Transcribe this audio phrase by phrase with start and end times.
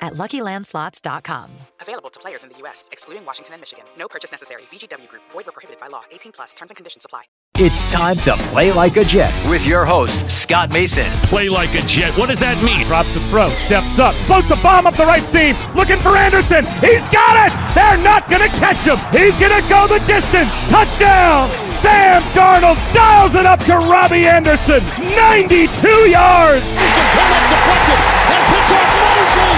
[0.00, 1.50] at luckylandslots.com.
[1.80, 3.84] Available to players in the U.S., excluding Washington and Michigan.
[3.98, 4.62] No purchase necessary.
[4.70, 6.02] VGW Group, void were prohibited by law.
[6.10, 7.22] 18 plus terms and conditions apply.
[7.60, 11.10] It's time to play like a Jet with your host, Scott Mason.
[11.26, 12.16] Play like a Jet.
[12.16, 12.86] What does that mean?
[12.86, 16.62] Drops the throw, steps up, floats a bomb up the right seam, looking for Anderson.
[16.78, 17.52] He's got it!
[17.74, 18.94] They're not going to catch him.
[19.10, 20.54] He's going to go the distance.
[20.70, 21.50] Touchdown!
[21.66, 24.78] Sam Darnold dials it up to Robbie Anderson.
[25.18, 25.66] 92
[26.14, 26.62] yards!
[26.62, 29.57] Too much deflected and picked up Mosley.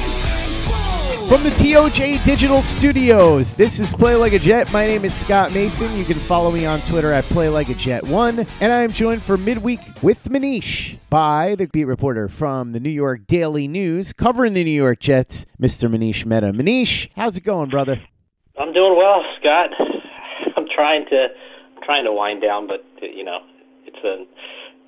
[1.31, 4.69] From the TOJ Digital Studios, this is Play Like a Jet.
[4.73, 5.89] My name is Scott Mason.
[5.97, 8.91] You can follow me on Twitter at Play Like a Jet One, and I am
[8.91, 14.11] joined for midweek with Manish by the beat reporter from the New York Daily News,
[14.11, 15.89] covering the New York Jets, Mr.
[15.89, 16.51] Manish Mehta.
[16.51, 18.01] Manish, how's it going, brother?
[18.59, 19.69] I'm doing well, Scott.
[20.57, 21.27] I'm trying to
[21.77, 23.39] I'm trying to wind down, but you know,
[23.85, 24.25] it's a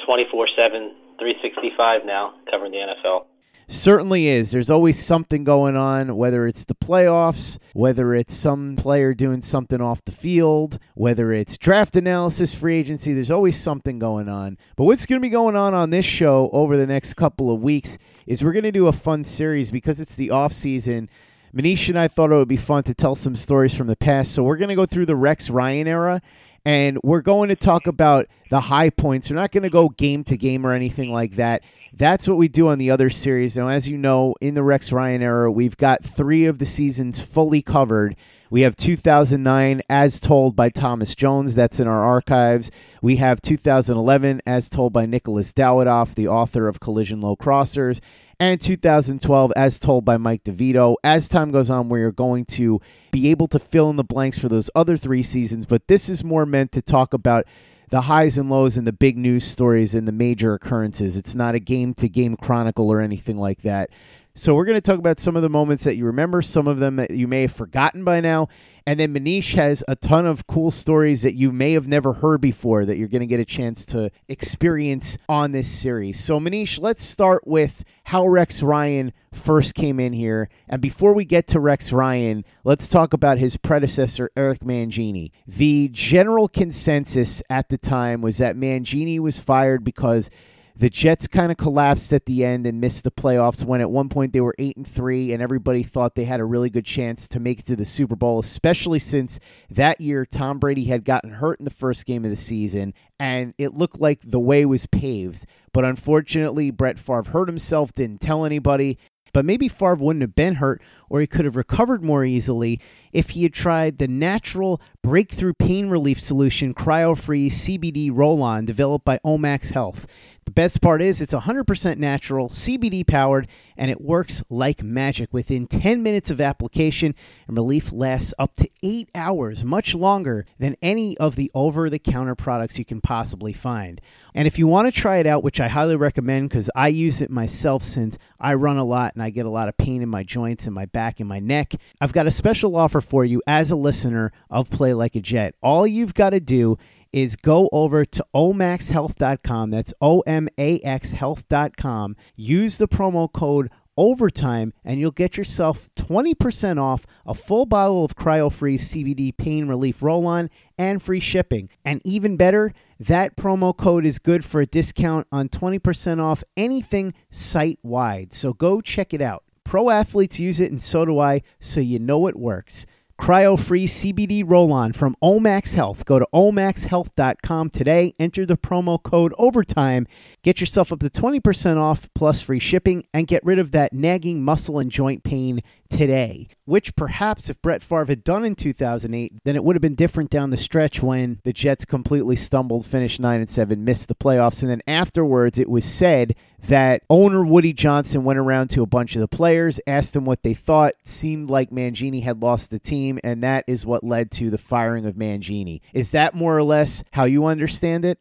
[0.05, 3.27] 24/7, 365 now covering the NFL.
[3.67, 4.51] Certainly is.
[4.51, 9.81] There's always something going on, whether it's the playoffs, whether it's some player doing something
[9.81, 13.13] off the field, whether it's draft analysis, free agency.
[13.13, 14.57] There's always something going on.
[14.75, 17.61] But what's going to be going on on this show over the next couple of
[17.61, 21.09] weeks is we're going to do a fun series because it's the off season.
[21.55, 24.33] Manish and I thought it would be fun to tell some stories from the past.
[24.33, 26.21] So we're going to go through the Rex Ryan era
[26.65, 29.29] and we're going to talk about the high points.
[29.29, 31.63] We're not going to go game to game or anything like that.
[31.95, 33.55] That's what we do on the other series.
[33.55, 37.19] Now, as you know, in the Rex Ryan era, we've got three of the seasons
[37.19, 38.15] fully covered.
[38.49, 41.55] We have 2009 as told by Thomas Jones.
[41.55, 42.71] That's in our archives.
[43.01, 47.99] We have 2011 as told by Nicholas Dawidoff, the author of Collision Low Crossers,
[48.39, 50.95] and 2012 as told by Mike DeVito.
[51.03, 52.79] As time goes on, we are going to
[53.11, 56.23] be able to fill in the blanks for those other three seasons, but this is
[56.23, 57.45] more meant to talk about
[57.89, 61.15] the highs and lows and the big news stories and the major occurrences.
[61.15, 63.91] It's not a game to game chronicle or anything like that.
[64.35, 66.79] So we're going to talk about some of the moments that you remember, some of
[66.79, 68.47] them that you may have forgotten by now,
[68.87, 72.41] and then Manish has a ton of cool stories that you may have never heard
[72.41, 76.19] before that you're going to get a chance to experience on this series.
[76.19, 81.25] So Manish, let's start with how Rex Ryan first came in here, and before we
[81.25, 85.29] get to Rex Ryan, let's talk about his predecessor Eric Mangini.
[85.45, 90.31] The general consensus at the time was that Mangini was fired because
[90.75, 94.09] the Jets kind of collapsed at the end and missed the playoffs when at one
[94.09, 97.27] point they were 8 and 3 and everybody thought they had a really good chance
[97.27, 99.39] to make it to the Super Bowl, especially since
[99.69, 103.53] that year Tom Brady had gotten hurt in the first game of the season and
[103.57, 105.45] it looked like the way was paved.
[105.73, 108.97] But unfortunately, Brett Favre hurt himself, didn't tell anybody.
[109.33, 112.79] But maybe Favre wouldn't have been hurt, or he could have recovered more easily
[113.11, 119.03] if he had tried the natural breakthrough pain relief solution, CryoFreeze CBD roll on developed
[119.03, 120.05] by Omax Health.
[120.45, 123.47] The best part is it's 100% natural, CBD powered,
[123.77, 125.33] and it works like magic.
[125.33, 127.15] Within 10 minutes of application,
[127.47, 131.99] and relief lasts up to eight hours, much longer than any of the over the
[131.99, 134.01] counter products you can possibly find.
[134.35, 137.21] And if you want to try it out, which I highly recommend because I use
[137.21, 140.09] it myself since I run a lot and I get a lot of pain in
[140.09, 143.41] my joints and my back and my neck, I've got a special offer for you
[143.47, 145.55] as a listener of Play Like a Jet.
[145.61, 146.77] All you've got to do
[147.13, 149.69] is go over to omaxhealth.com.
[149.69, 152.15] That's O M A X health.com.
[152.35, 158.15] Use the promo code overtime and you'll get yourself 20% off a full bottle of
[158.15, 161.69] cryo freeze CBD pain relief roll on and free shipping.
[161.85, 167.13] And even better, that promo code is good for a discount on 20% off anything
[167.29, 168.33] site wide.
[168.33, 169.43] So go check it out.
[169.63, 172.85] Pro athletes use it and so do I, so you know it works.
[173.19, 176.03] Cryo freeze CBD roll on from Omax Health.
[176.05, 178.13] Go to omaxhealth.com today.
[178.19, 180.07] Enter the promo code OVERTIME.
[180.43, 184.43] Get yourself up to 20% off plus free shipping and get rid of that nagging
[184.43, 186.47] muscle and joint pain today.
[186.65, 190.29] Which perhaps if Brett Favre had done in 2008, then it would have been different
[190.29, 194.61] down the stretch when the Jets completely stumbled, finished 9 and 7, missed the playoffs.
[194.61, 196.35] And then afterwards, it was said
[196.67, 200.43] that owner Woody Johnson went around to a bunch of the players, asked them what
[200.43, 204.49] they thought, seemed like Mangini had lost the team, and that is what led to
[204.49, 205.81] the firing of Mangini.
[205.93, 208.19] Is that more or less how you understand it?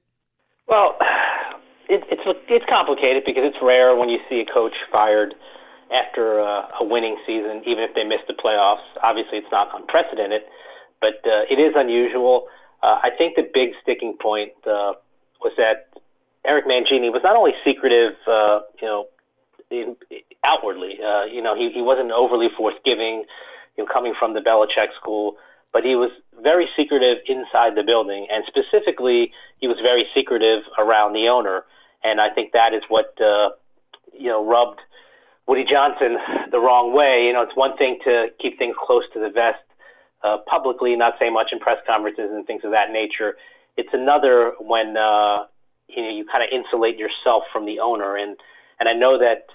[0.67, 0.97] Well,
[1.89, 5.35] it, it's it's complicated because it's rare when you see a coach fired
[5.93, 8.85] after uh, a winning season, even if they miss the playoffs.
[9.03, 10.43] Obviously, it's not unprecedented,
[11.01, 12.47] but uh, it is unusual.
[12.83, 14.95] Uh, I think the big sticking point uh,
[15.41, 15.89] was that
[16.45, 19.07] Eric Mangini was not only secretive, uh, you know,
[19.71, 19.97] in,
[20.45, 20.99] outwardly.
[20.99, 23.25] Uh, you know, he, he wasn't overly forthgiving,
[23.77, 25.37] you know, coming from the Belichick school,
[25.73, 26.11] but he was
[26.43, 31.65] very secretive inside the building, and specifically, he was very secretive around the owner.
[32.03, 33.51] And I think that is what uh,
[34.13, 34.81] you know rubbed
[35.47, 36.17] Woody Johnson
[36.51, 37.25] the wrong way.
[37.27, 39.63] You know, it's one thing to keep things close to the vest
[40.23, 43.35] uh, publicly, not say much in press conferences and things of that nature.
[43.77, 45.45] It's another when uh,
[45.89, 48.37] you know you kind of insulate yourself from the owner, and
[48.79, 49.47] and I know that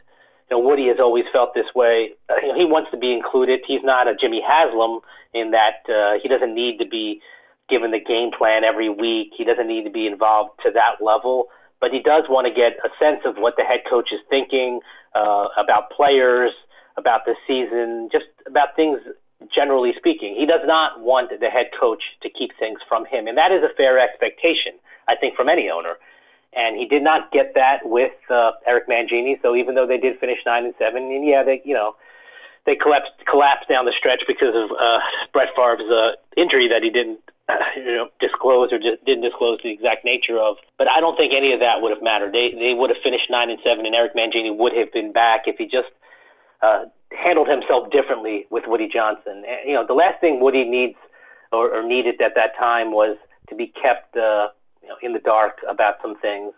[0.50, 2.12] you know Woody has always felt this way.
[2.30, 3.62] Uh, you know, he wants to be included.
[3.66, 5.00] He's not a Jimmy Haslam
[5.34, 7.22] in that uh, he doesn't need to be
[7.70, 9.32] given the game plan every week.
[9.38, 11.48] He doesn't need to be involved to that level,
[11.80, 14.80] but he does want to get a sense of what the head coach is thinking
[15.18, 16.52] uh, about players,
[16.98, 19.00] about the season, just about things
[19.54, 20.36] generally speaking.
[20.38, 23.64] He does not want the head coach to keep things from him, and that is
[23.64, 24.74] a fair expectation,
[25.08, 25.96] I think, from any owner.
[26.56, 29.40] And he did not get that with uh, Eric Mangini.
[29.42, 31.96] So even though they did finish nine and seven, and yeah, they you know
[32.66, 35.00] they collapsed collapsed down the stretch because of uh,
[35.34, 37.20] Brett Favre's uh, injury that he didn't
[37.78, 40.58] you know, disclose or just didn't disclose the exact nature of.
[40.78, 42.34] But I don't think any of that would have mattered.
[42.34, 45.44] They they would have finished nine and seven, and Eric Mangini would have been back
[45.48, 45.90] if he just
[46.62, 49.44] uh, handled himself differently with Woody Johnson.
[49.48, 50.98] And, you know, the last thing Woody needs
[51.52, 53.18] or, or needed at that time was
[53.50, 54.50] to be kept uh,
[54.82, 56.54] you know, in the dark about some things,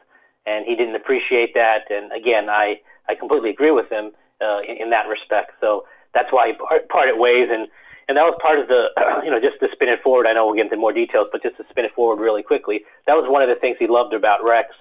[0.46, 1.90] and he didn't appreciate that.
[1.90, 4.12] And again, I I completely agree with him
[4.42, 5.52] uh, in, in that respect.
[5.62, 7.68] So that's why he part, parted ways and
[8.10, 8.90] and that was part of the,
[9.24, 10.26] you know, just to spin it forward.
[10.26, 12.82] I know we'll get into more details, but just to spin it forward really quickly,
[13.06, 14.74] that was one of the things he loved about Rex.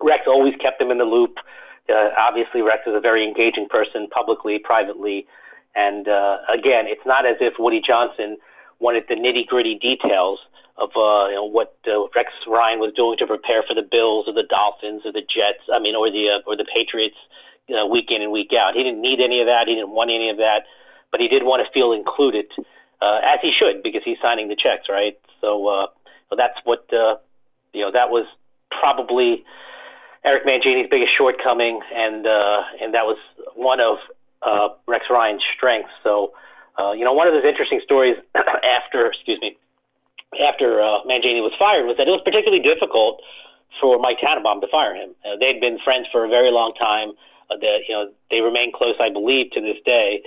[0.00, 1.36] Rex always kept him in the loop.
[1.92, 5.28] Uh, obviously, Rex is a very engaging person, publicly, privately,
[5.76, 8.36] and uh, again, it's not as if Woody Johnson
[8.80, 10.40] wanted the nitty gritty details
[10.80, 14.24] of uh, you know, what uh, Rex Ryan was doing to prepare for the Bills
[14.28, 15.68] or the Dolphins or the Jets.
[15.68, 17.16] I mean, or the uh, or the Patriots,
[17.68, 18.72] you know, week in and week out.
[18.72, 19.68] He didn't need any of that.
[19.68, 20.64] He didn't want any of that
[21.10, 22.46] but he did want to feel included,
[23.00, 25.18] uh, as he should, because he's signing the checks, right?
[25.40, 25.86] So, uh,
[26.30, 27.16] so that's what uh,
[27.72, 27.92] you know.
[27.92, 28.26] That was
[28.70, 29.44] probably
[30.24, 33.18] Eric Mangini's biggest shortcoming, and uh, and that was
[33.54, 33.98] one of
[34.42, 35.90] uh, Rex Ryan's strengths.
[36.02, 36.32] So,
[36.78, 39.56] uh, you know, one of those interesting stories after, excuse me,
[40.46, 43.22] after uh, Mangini was fired was that it was particularly difficult
[43.80, 45.10] for Mike Tannenbaum to fire him.
[45.24, 47.12] Uh, they'd been friends for a very long time.
[47.50, 50.22] Uh, that you know they remain close, I believe, to this day.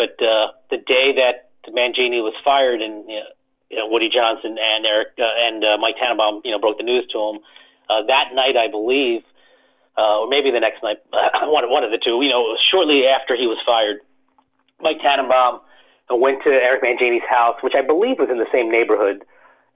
[0.00, 5.08] But uh, the day that Mangini was fired and you know, Woody Johnson and Eric
[5.18, 7.38] uh, and uh, Mike Tannenbaum, you know, broke the news to him.
[7.90, 9.20] Uh, that night, I believe,
[9.98, 11.04] uh, or maybe the next night,
[11.44, 12.22] one one of the two.
[12.22, 13.98] You know, shortly after he was fired,
[14.80, 15.60] Mike Tannenbaum
[16.10, 19.22] uh, went to Eric Mangini's house, which I believe was in the same neighborhood,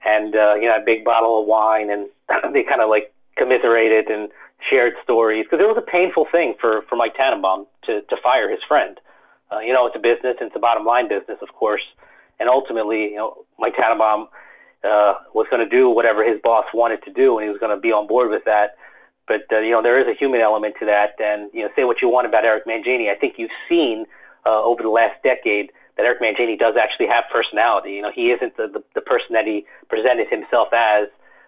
[0.03, 2.09] and uh, you know, a big bottle of wine, and
[2.51, 6.81] they kind of like commiserated and shared stories because it was a painful thing for
[6.89, 8.99] for Mike Tannenbaum to to fire his friend.
[9.51, 11.83] Uh, you know, it's a business, and it's a bottom line business, of course.
[12.39, 14.27] And ultimately, you know, Mike Tannenbaum
[14.83, 17.75] uh, was going to do whatever his boss wanted to do, and he was going
[17.75, 18.77] to be on board with that.
[19.27, 21.15] but uh, you know there is a human element to that.
[21.19, 24.05] And you know, say what you want about Eric Mangini, I think you've seen
[24.45, 27.91] uh, over the last decade that Eric Mangini does actually have personality.
[27.91, 31.07] You know, he isn't the, the, the person that he presented himself as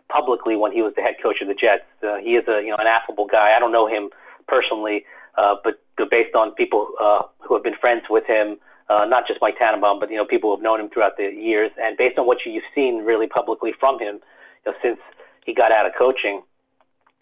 [0.09, 1.83] publicly when he was the head coach of the Jets.
[2.01, 3.53] Uh, he is a you know an affable guy.
[3.55, 4.09] I don't know him
[4.47, 5.03] personally,
[5.37, 5.79] uh, but
[6.09, 8.57] based on people uh, who have been friends with him,
[8.89, 11.23] uh, not just Mike Tannenbaum, but you know people who have known him throughout the
[11.23, 14.19] years, and based on what you've seen really publicly from him
[14.65, 14.99] you know, since
[15.45, 16.41] he got out of coaching,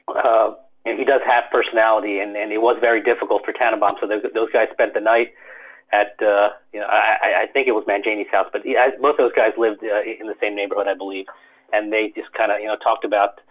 [0.07, 0.53] uh,
[0.85, 3.95] and he does have personality, and, and it was very difficult for Tannenbaum.
[3.99, 5.33] So those guys spent the night
[5.91, 9.33] at uh, you know I, I think it was Mangini's house, but he, both those
[9.33, 11.25] guys lived uh, in the same neighborhood, I believe,
[11.73, 13.41] and they just kind of you know talked about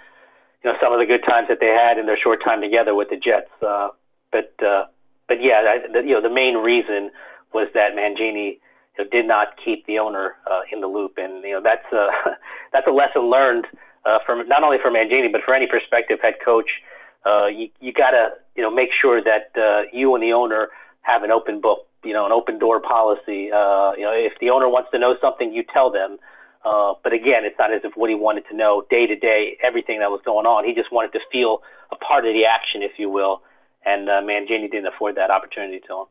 [0.62, 2.94] you know some of the good times that they had in their short time together
[2.94, 3.50] with the Jets.
[3.62, 3.88] Uh,
[4.34, 4.86] but uh,
[5.28, 7.10] but yeah, I, the, you know the main reason
[7.52, 8.58] was that Mangini
[8.98, 11.86] you know, did not keep the owner uh, in the loop, and you know that's
[11.92, 12.08] uh,
[12.72, 13.66] that's a lesson learned
[14.04, 16.82] uh, from not only for Mangini but for any prospective head coach.
[17.24, 20.68] Uh, you you gotta you know make sure that uh, you and the owner
[21.02, 23.52] have an open book, you know, an open door policy.
[23.52, 26.18] Uh, you know, if the owner wants to know something, you tell them.
[26.64, 30.00] Uh, but again, it's not as if Woody wanted to know day to day everything
[30.00, 30.64] that was going on.
[30.64, 31.62] He just wanted to feel
[31.92, 33.42] a part of the action, if you will.
[33.86, 36.06] And uh, Mangini didn't afford that opportunity to him.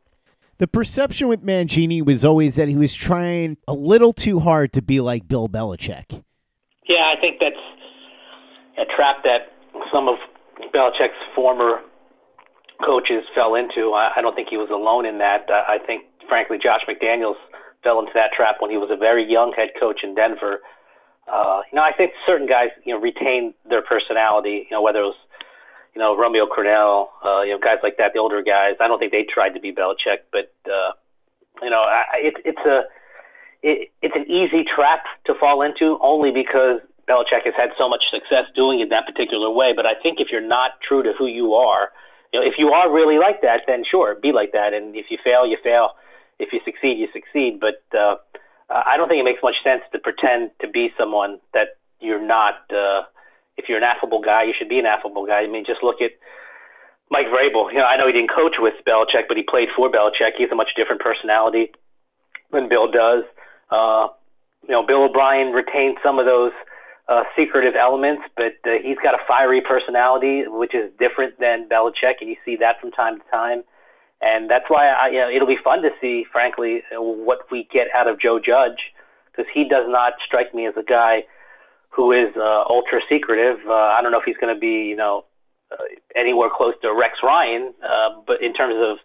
[0.59, 4.81] The perception with Mangini was always that he was trying a little too hard to
[4.81, 6.23] be like Bill Belichick.
[6.87, 7.55] Yeah, I think that's
[8.77, 9.51] a trap that
[9.91, 10.15] some of
[10.73, 11.81] Belichick's former
[12.85, 13.93] coaches fell into.
[13.93, 15.47] I, I don't think he was alone in that.
[15.49, 17.39] I, I think, frankly, Josh McDaniels
[17.83, 20.59] fell into that trap when he was a very young head coach in Denver.
[21.31, 24.67] Uh, you know, I think certain guys, you know, retain their personality.
[24.69, 25.15] You know, whether it was,
[25.95, 28.75] you know, Romeo Crennel, uh, you know, guys like that, the older guys.
[28.79, 30.91] I don't think they tried to be Belichick, but uh,
[31.61, 32.83] you know, I, it, it's a
[33.61, 38.03] it, it's an easy trap to fall into only because Belichick has had so much
[38.09, 39.73] success doing it that particular way.
[39.75, 41.89] But I think if you're not true to who you are,
[42.31, 44.73] you know, if you are really like that, then sure, be like that.
[44.73, 45.91] And if you fail, you fail.
[46.39, 47.59] If you succeed, you succeed.
[47.59, 48.15] But uh,
[48.69, 52.55] I don't think it makes much sense to pretend to be someone that you're not.
[52.71, 53.03] Uh,
[53.57, 55.41] if you're an affable guy, you should be an affable guy.
[55.41, 56.11] I mean, just look at
[57.09, 57.71] Mike Vrabel.
[57.71, 60.37] You know, I know he didn't coach with Belichick, but he played for Belichick.
[60.37, 61.71] He's a much different personality
[62.51, 63.23] than Bill does.
[63.69, 64.07] Uh,
[64.67, 66.51] you know, Bill O'Brien retained some of those
[67.07, 72.21] uh, secretive elements, but uh, he's got a fiery personality, which is different than Belichick,
[72.21, 73.63] and you see that from time to time.
[74.21, 77.87] And that's why I, you know, it'll be fun to see, frankly, what we get
[77.93, 78.79] out of Joe Judge,
[79.29, 81.23] because he does not strike me as a guy
[81.95, 83.59] who is uh, ultra secretive.
[83.67, 85.25] Uh, I don't know if he's going to be, you know,
[85.71, 85.83] uh,
[86.15, 88.97] anywhere close to Rex Ryan, uh, but in terms of,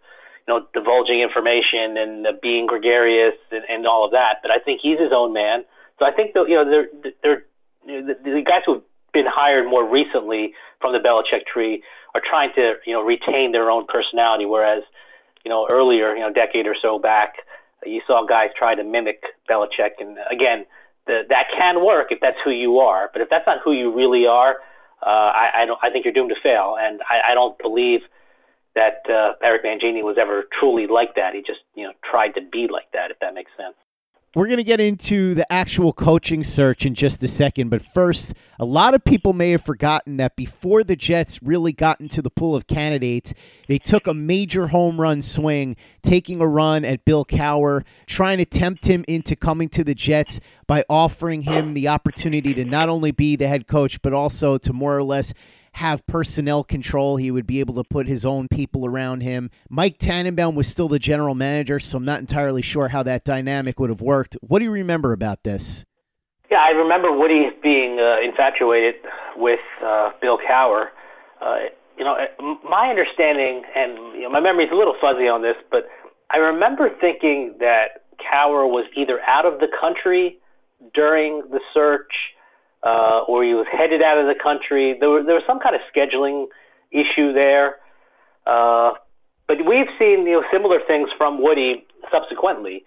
[0.47, 4.37] you know, divulging information and uh, being gregarious and, and all of that.
[4.42, 5.64] But I think he's his own man.
[5.99, 7.45] So I think that you know they're they're
[7.87, 11.83] the, the guys who have been hired more recently from the Belichick tree
[12.14, 14.83] are trying to you know retain their own personality, whereas
[15.45, 17.37] you know earlier, you know, a decade or so back,
[17.85, 20.64] you saw guys try to mimic Belichick, and again,
[21.09, 23.93] the, that can work if that's who you are, but if that's not who you
[23.93, 24.57] really are,
[25.03, 25.79] uh, I, I don't.
[25.83, 28.00] I think you're doomed to fail, and I, I don't believe
[28.75, 31.35] that uh, Eric Mangini was ever truly like that.
[31.35, 33.75] He just you know tried to be like that, if that makes sense.
[34.35, 38.35] We're going to get into the actual coaching search in just a second, but first,
[38.58, 42.28] a lot of people may have forgotten that before the Jets really got into the
[42.28, 43.32] pool of candidates,
[43.68, 48.44] they took a major home run swing, taking a run at Bill Cowher, trying to
[48.44, 53.12] tempt him into coming to the Jets by offering him the opportunity to not only
[53.12, 55.32] be the head coach, but also to more or less
[55.73, 57.17] have personnel control.
[57.17, 59.51] He would be able to put his own people around him.
[59.69, 63.79] Mike Tannenbaum was still the general manager, so I'm not entirely sure how that dynamic
[63.81, 64.37] would have worked.
[64.41, 65.85] What do you remember about this?
[66.51, 68.95] Yeah, I remember Woody being uh, infatuated
[69.37, 70.87] with uh, Bill Cowher.
[71.41, 71.57] Uh,
[71.99, 72.17] you know,
[72.69, 75.89] my understanding, and you know, my a little fuzzy on this, but
[76.31, 80.39] I remember thinking that Cowher was either out of the country
[80.95, 82.13] during the search
[82.82, 84.97] uh, or he was headed out of the country.
[84.99, 86.47] There, were, there was some kind of scheduling
[86.90, 87.76] issue there.
[88.47, 88.92] Uh,
[89.47, 92.85] but we've seen you know similar things from Woody subsequently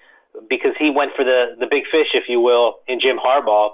[0.50, 3.71] because he went for the the big fish, if you will, in Jim Harbaugh.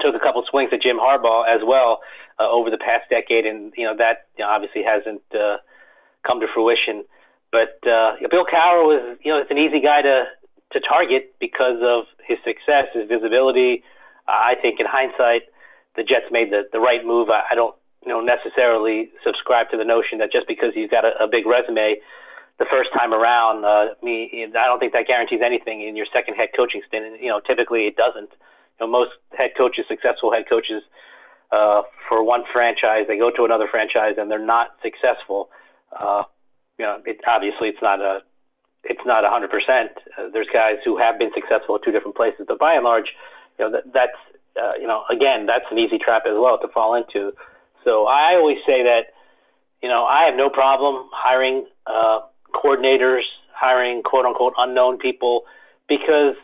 [0.00, 2.00] Took a couple swings at Jim Harbaugh as well
[2.38, 5.58] uh, over the past decade, and you know that you know, obviously hasn't uh,
[6.26, 7.04] come to fruition.
[7.52, 10.24] But uh, Bill Cowher was you know it's an easy guy to
[10.72, 13.82] to target because of his success, his visibility,
[14.30, 15.42] I think in hindsight,
[15.96, 17.28] the Jets made the, the right move.
[17.30, 21.04] I, I don't you know necessarily subscribe to the notion that just because you've got
[21.04, 22.00] a, a big resume
[22.60, 26.34] the first time around, uh, me I don't think that guarantees anything in your second
[26.34, 27.06] head coaching stint.
[27.06, 28.30] And, you know, typically it doesn't.
[28.78, 30.82] You know, most head coaches, successful head coaches,
[31.50, 35.48] uh, for one franchise, they go to another franchise and they're not successful.
[35.90, 36.24] Uh,
[36.78, 38.20] you know, it, obviously it's not a
[38.84, 39.48] it's not 100%.
[40.16, 43.12] Uh, there's guys who have been successful at two different places, but by and large,
[43.60, 44.16] you know, that, that's
[44.60, 47.32] uh, you know, again, that's an easy trap as well to fall into.
[47.84, 49.12] So I always say that,
[49.82, 52.20] you know, I have no problem hiring uh,
[52.54, 55.44] coordinators, hiring quote unquote unknown people,
[55.88, 56.34] because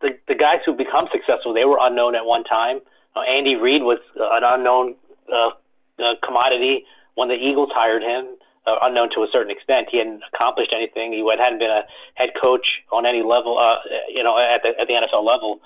[0.00, 2.80] the the guys who become successful, they were unknown at one time.
[3.16, 4.96] Uh, Andy Reid was an unknown
[5.32, 5.50] uh,
[6.02, 6.84] uh, commodity
[7.14, 9.88] when the Eagles hired him, uh, unknown to a certain extent.
[9.90, 11.12] He hadn't accomplished anything.
[11.12, 11.82] He hadn't been a
[12.14, 13.76] head coach on any level, uh,
[14.08, 15.60] you know, at the at the NFL level.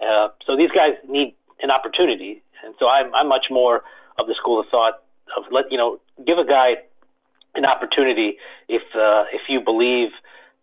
[0.00, 3.82] Uh, so these guys need an opportunity, and so I'm I'm much more
[4.18, 5.02] of the school of thought
[5.36, 6.76] of let you know give a guy
[7.54, 8.38] an opportunity
[8.68, 10.10] if uh, if you believe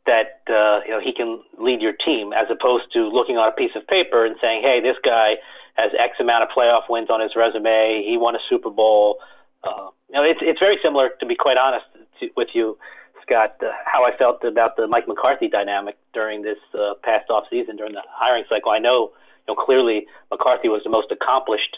[0.06, 3.52] that uh, you know he can lead your team, as opposed to looking on a
[3.52, 5.36] piece of paper and saying, "Hey, this guy
[5.76, 8.04] has X amount of playoff wins on his resume.
[8.08, 9.20] He won a Super Bowl."
[9.64, 11.86] Uh, you know, it's it's very similar, to be quite honest
[12.20, 12.78] to, with you,
[13.22, 13.56] Scott.
[13.62, 17.76] Uh, how I felt about the Mike McCarthy dynamic during this uh, past off season
[17.76, 18.72] during the hiring cycle.
[18.72, 19.12] I know
[19.48, 21.78] know, clearly McCarthy was the most accomplished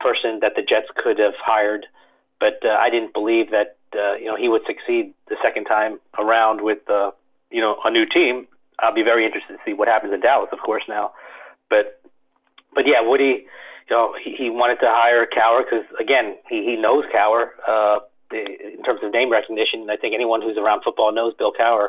[0.00, 1.86] person that the Jets could have hired,
[2.40, 6.00] but uh, I didn't believe that uh, you know he would succeed the second time
[6.18, 7.10] around with uh,
[7.50, 8.46] you know a new team.
[8.80, 11.12] I'll be very interested to see what happens in Dallas, of course, now.
[11.70, 12.00] But
[12.74, 13.46] but yeah, Woody,
[13.88, 18.00] you know, he, he wanted to hire Cowher because again, he he knows Cowher uh,
[18.32, 19.88] in terms of name recognition.
[19.90, 21.88] I think anyone who's around football knows Bill Cowher.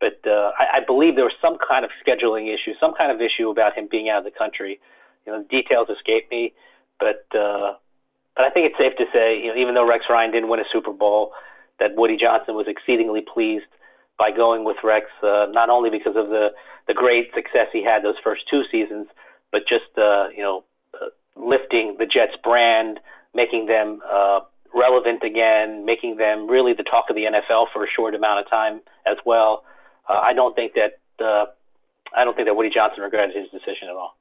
[0.00, 3.20] But uh, I, I believe there was some kind of scheduling issue, some kind of
[3.20, 4.80] issue about him being out of the country.
[5.26, 6.54] You know, details escape me,
[6.98, 7.74] but uh,
[8.34, 10.60] but I think it's safe to say, you know, even though Rex Ryan didn't win
[10.60, 11.32] a Super Bowl,
[11.78, 13.66] that Woody Johnson was exceedingly pleased
[14.18, 16.48] by going with Rex, uh, not only because of the
[16.88, 19.06] the great success he had those first two seasons,
[19.52, 20.64] but just uh, you know
[20.94, 23.00] uh, lifting the Jets brand,
[23.34, 24.40] making them uh,
[24.74, 28.48] relevant again, making them really the talk of the NFL for a short amount of
[28.48, 29.64] time as well
[30.10, 31.46] uh, I don't think that uh,
[32.16, 34.16] I don't think that Woody Johnson regretted his decision at all.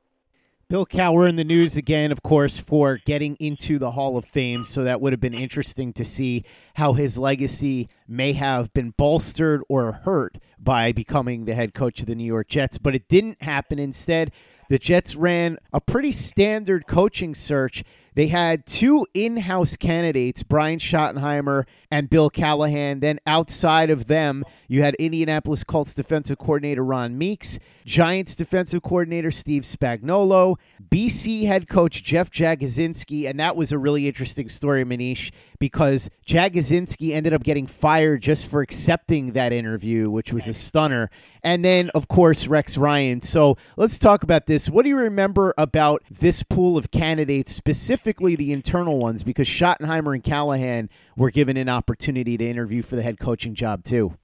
[0.70, 4.64] Bill Cowher in the news again, of course, for getting into the Hall of Fame.
[4.64, 6.44] So that would have been interesting to see
[6.76, 12.06] how his legacy may have been bolstered or hurt by becoming the head coach of
[12.06, 12.78] the New York Jets.
[12.78, 13.80] But it didn't happen.
[13.80, 14.32] Instead,
[14.70, 17.84] the Jets ran a pretty standard coaching search
[18.20, 23.00] they had two in house candidates, Brian Schottenheimer and Bill Callahan.
[23.00, 29.32] Then outside of them, you had Indianapolis Colts defensive coordinator Ron Meeks, Giants defensive coordinator
[29.32, 30.58] Steve Spagnuolo,
[30.92, 33.26] BC head coach Jeff Jagodzinski.
[33.26, 38.48] And that was a really interesting story, Manish, because Jagodzinski ended up getting fired just
[38.48, 41.10] for accepting that interview, which was a stunner.
[41.44, 43.22] And then, of course, Rex Ryan.
[43.22, 44.70] So let's talk about this.
[44.70, 49.24] What do you remember about this pool of candidates, specifically the internal ones?
[49.24, 53.84] Because Schottenheimer and Callahan were given an opportunity to interview for the head coaching job,
[53.84, 54.16] too.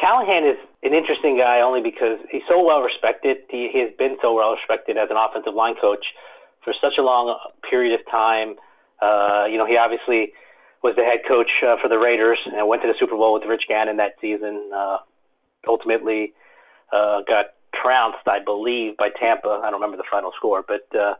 [0.00, 3.38] Callahan is an interesting guy only because he's so well respected.
[3.50, 6.04] He, he has been so well respected as an offensive line coach
[6.64, 7.36] for such a long
[7.68, 8.56] period of time.
[9.00, 10.32] Uh, you know, he obviously
[10.82, 13.44] was the head coach uh, for the Raiders and went to the Super Bowl with
[13.44, 14.70] Rich Gannon that season.
[14.74, 14.98] Uh,
[15.68, 16.32] ultimately,
[16.92, 19.60] uh, got trounced, I believe, by Tampa.
[19.62, 21.14] I don't remember the final score, but uh,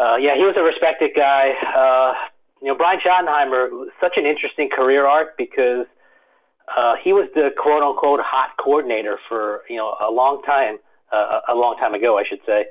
[0.00, 1.52] uh, yeah, he was a respected guy.
[1.76, 2.14] Uh,
[2.60, 5.86] you know, Brian Schottenheimer, such an interesting career arc because
[6.76, 10.78] uh, he was the quote unquote hot coordinator for you know a long time,
[11.12, 12.66] uh, a long time ago, I should say.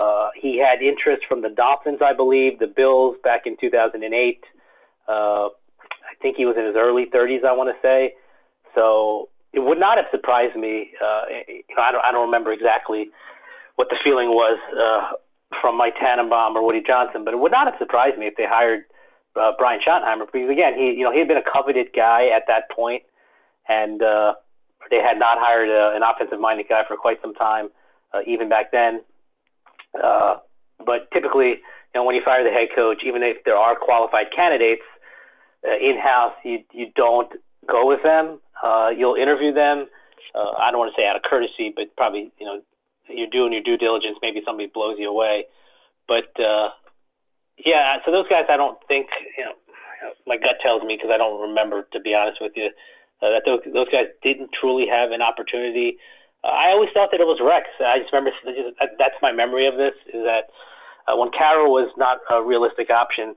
[0.00, 4.44] Uh, he had interest from the Dolphins, I believe, the Bills back in 2008.
[5.08, 8.14] Uh, I think he was in his early 30s, I want to say.
[8.74, 10.90] So it would not have surprised me.
[11.02, 13.10] Uh, you know, I don't, I don't remember exactly
[13.76, 15.16] what the feeling was uh,
[15.60, 18.46] from Mike Tannenbaum or Woody Johnson, but it would not have surprised me if they
[18.46, 18.84] hired
[19.36, 22.44] uh, Brian Schottenheimer because again, he you know he had been a coveted guy at
[22.48, 23.02] that point,
[23.68, 24.34] and uh,
[24.90, 27.68] they had not hired a, an offensive-minded guy for quite some time,
[28.14, 29.02] uh, even back then.
[30.02, 30.36] Uh,
[30.84, 34.26] but typically, you know, when you fire the head coach, even if there are qualified
[34.34, 34.82] candidates
[35.64, 37.32] uh, in-house, you you don't
[37.66, 38.40] go with them.
[38.62, 39.86] Uh, you'll interview them.
[40.34, 42.60] Uh, I don't want to say out of courtesy, but probably you know
[43.08, 44.18] you're doing your due diligence.
[44.22, 45.46] Maybe somebody blows you away,
[46.08, 46.70] but uh,
[47.58, 47.98] yeah.
[48.04, 49.52] So those guys, I don't think you know.
[50.26, 52.70] My gut tells me because I don't remember, to be honest with you,
[53.22, 55.96] uh, that those, those guys didn't truly have an opportunity.
[56.44, 57.66] Uh, I always thought that it was Rex.
[57.80, 58.30] I just remember
[58.98, 60.52] that's my memory of this is that
[61.08, 63.34] uh, when Cowher was not a realistic option,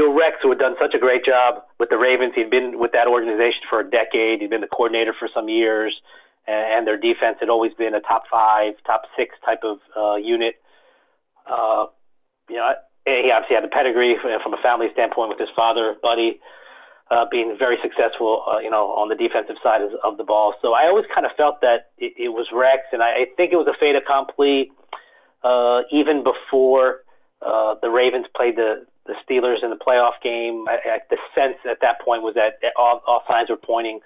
[0.00, 2.92] know, Rex, who had done such a great job with the Ravens, he'd been with
[2.92, 4.40] that organization for a decade.
[4.40, 5.94] He'd been the coordinator for some years,
[6.46, 10.56] and their defense had always been a top five, top six type of uh, unit.
[11.46, 11.86] Uh,
[12.48, 12.72] you know,
[13.04, 16.40] he obviously had the pedigree from a family standpoint with his father, Buddy,
[17.10, 20.54] uh, being very successful, uh, you know, on the defensive side of, of the ball.
[20.62, 23.52] So I always kind of felt that it, it was Rex, and I, I think
[23.52, 24.70] it was a fait accompli
[25.42, 27.02] uh, even before
[27.44, 30.66] uh, the Ravens played the the Steelers in the playoff game.
[30.68, 34.00] I, I, the sense at that point was that all, all signs were pointing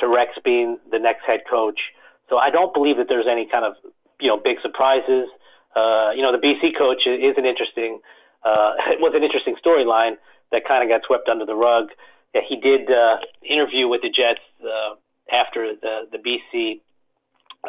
[0.00, 1.80] to Rex being the next head coach.
[2.28, 3.74] So I don't believe that there's any kind of
[4.20, 5.28] you know big surprises.
[5.76, 8.00] Uh, you know, the BC coach is an interesting
[8.42, 10.16] uh, it was an interesting storyline
[10.52, 11.88] that kind of got swept under the rug.
[12.34, 14.94] Yeah, he did uh, interview with the Jets uh,
[15.32, 16.80] after the the BC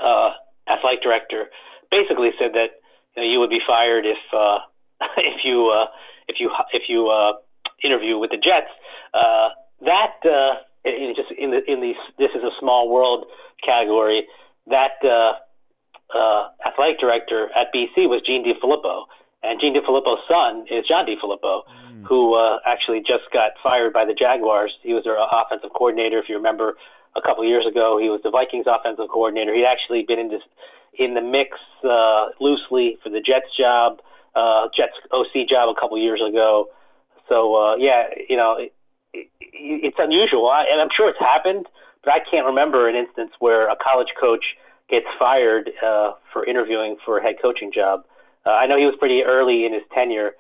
[0.02, 0.32] uh,
[0.68, 1.50] athletic director
[1.92, 2.82] basically said that
[3.16, 4.60] you, know, you would be fired if uh,
[5.18, 5.88] if you uh,
[6.30, 7.34] if you if you uh,
[7.84, 8.72] interview with the Jets.
[9.14, 9.50] Uh,
[9.82, 13.26] that uh, in just in the in these this is a small world
[13.66, 14.28] category.
[14.68, 15.34] That uh,
[16.16, 19.06] uh, athletic director at BC was Gene DeFilippo,
[19.42, 22.06] and Gene DeFilippo's son is John DeFilippo, mm.
[22.08, 24.72] who uh, actually just got fired by the Jaguars.
[24.84, 26.20] He was their offensive coordinator.
[26.20, 26.78] If you remember,
[27.16, 29.54] a couple years ago, he was the Vikings offensive coordinator.
[29.54, 30.44] He'd actually been in this
[30.98, 34.02] in the mix uh, loosely for the Jets job,
[34.40, 36.70] uh, Jets OC job a couple years ago.
[37.28, 38.74] So uh, yeah, you know, it,
[39.14, 41.68] it, it's unusual, I, and I'm sure it's happened,
[42.04, 44.56] but I can't remember an instance where a college coach
[44.90, 48.06] gets fired uh, for interviewing for a head coaching job.
[48.46, 50.32] Uh, I know he was pretty early in his tenure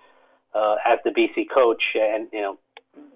[0.56, 2.58] uh, as the BC coach, and you know,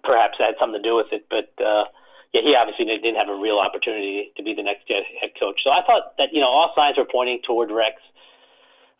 [0.03, 1.25] perhaps that had something to do with it.
[1.29, 1.85] But uh,
[2.33, 5.61] yeah, he obviously didn't have a real opportunity to be the next head coach.
[5.63, 8.01] So I thought that you know all signs were pointing toward Rex.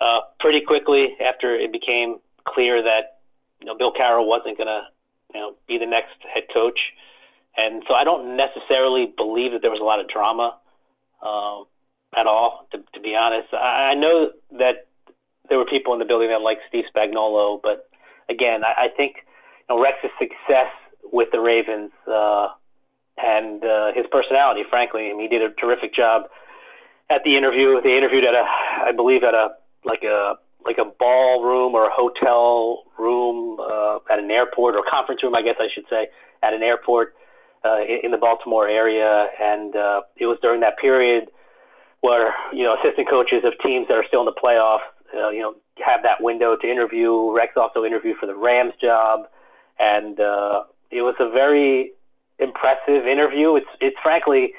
[0.02, 3.20] Uh, pretty quickly after it became clear that
[3.60, 4.82] you know Bill Cowher wasn't going to
[5.34, 6.94] you know be the next head coach,
[7.56, 10.58] and so I don't necessarily believe that there was a lot of drama
[11.22, 11.62] uh,
[12.18, 12.68] at all.
[12.72, 14.88] To, to be honest, I, I know that
[15.50, 17.90] there were people in the building that liked Steve Spagnuolo, but
[18.30, 19.18] again, I, I think
[19.70, 20.72] you know, Rex's success
[21.12, 22.50] with the Ravens uh,
[23.18, 26.24] and uh, his personality, frankly, I mean, he did a terrific job
[27.10, 27.82] at the interview.
[27.82, 28.44] They interviewed at a,
[28.88, 29.50] I believe, at a
[29.86, 35.22] like a like a ballroom or a hotel room uh, at an airport or conference
[35.22, 36.08] room, I guess I should say,
[36.42, 37.16] at an airport
[37.66, 41.30] uh, in, in the Baltimore area, and uh, it was during that period
[42.02, 45.42] where you know assistant coaches of teams that are still in the playoffs uh, you
[45.42, 47.32] know, have that window to interview.
[47.32, 49.28] Rex also interviewed for the Rams job,
[49.80, 51.92] and uh, it was a very
[52.40, 53.56] impressive interview.
[53.56, 54.54] It's it's frankly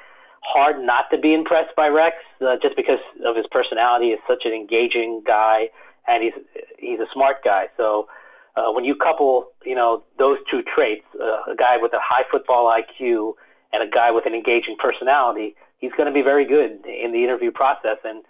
[0.44, 4.10] hard not to be impressed by Rex, uh, just because of his personality.
[4.10, 5.68] He's such an engaging guy,
[6.06, 6.34] and he's
[6.78, 7.66] he's a smart guy.
[7.76, 8.08] So.
[8.56, 12.22] Uh, when you couple, you know, those two traits, uh, a guy with a high
[12.30, 13.32] football IQ
[13.72, 17.24] and a guy with an engaging personality, he's going to be very good in the
[17.24, 17.98] interview process.
[18.04, 18.22] And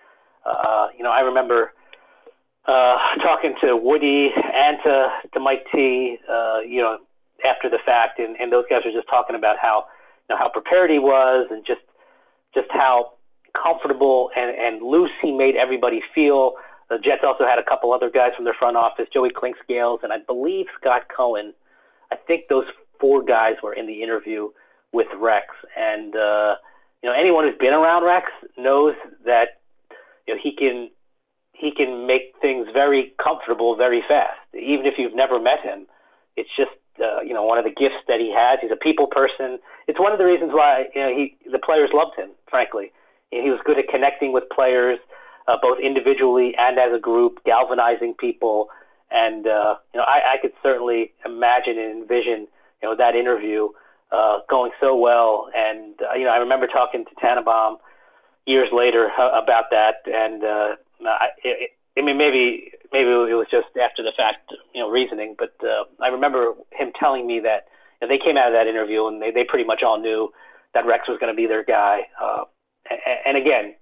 [0.47, 1.73] uh, you know, I remember
[2.67, 6.99] uh, talking to Woody and to, to Mike T, uh, you know,
[7.45, 9.85] after the fact, and, and those guys were just talking about how,
[10.29, 11.81] you know, how prepared he was and just,
[12.55, 13.13] just how
[13.55, 16.55] comfortable and, and loose he made everybody feel.
[16.91, 20.13] The Jets also had a couple other guys from their front office, Joey Clinkscales, and
[20.13, 21.55] I believe Scott Cohen.
[22.13, 22.67] I think those
[23.01, 24.51] four guys were in the interview
[24.93, 26.55] with Rex, and uh,
[27.03, 29.61] you know anyone who's been around Rex knows that
[30.27, 30.91] you know he can
[31.53, 34.39] he can make things very comfortable very fast.
[34.55, 35.87] Even if you've never met him,
[36.37, 38.59] it's just uh, you know one of the gifts that he has.
[38.63, 39.59] He's a people person.
[39.89, 42.31] It's one of the reasons why you know he the players loved him.
[42.55, 42.93] Frankly,
[43.33, 45.01] he was good at connecting with players,
[45.49, 48.69] uh, both individually and as a group, galvanizing people.
[49.11, 52.47] And uh, you know, I, I could certainly imagine and envision
[52.81, 53.71] you know that interview
[54.13, 55.51] uh, going so well.
[55.53, 57.79] And uh, you know, I remember talking to Tannenbaum
[58.47, 63.49] years later uh, about that, and uh, I, it, I mean, maybe maybe it was
[63.51, 65.35] just after the fact, you know, reasoning.
[65.37, 67.67] But uh, I remember him telling me that
[68.01, 70.31] you know, they came out of that interview and they, they pretty much all knew
[70.75, 72.01] that Rex was going to be their guy.
[72.23, 72.45] Uh,
[72.91, 73.75] and, and again,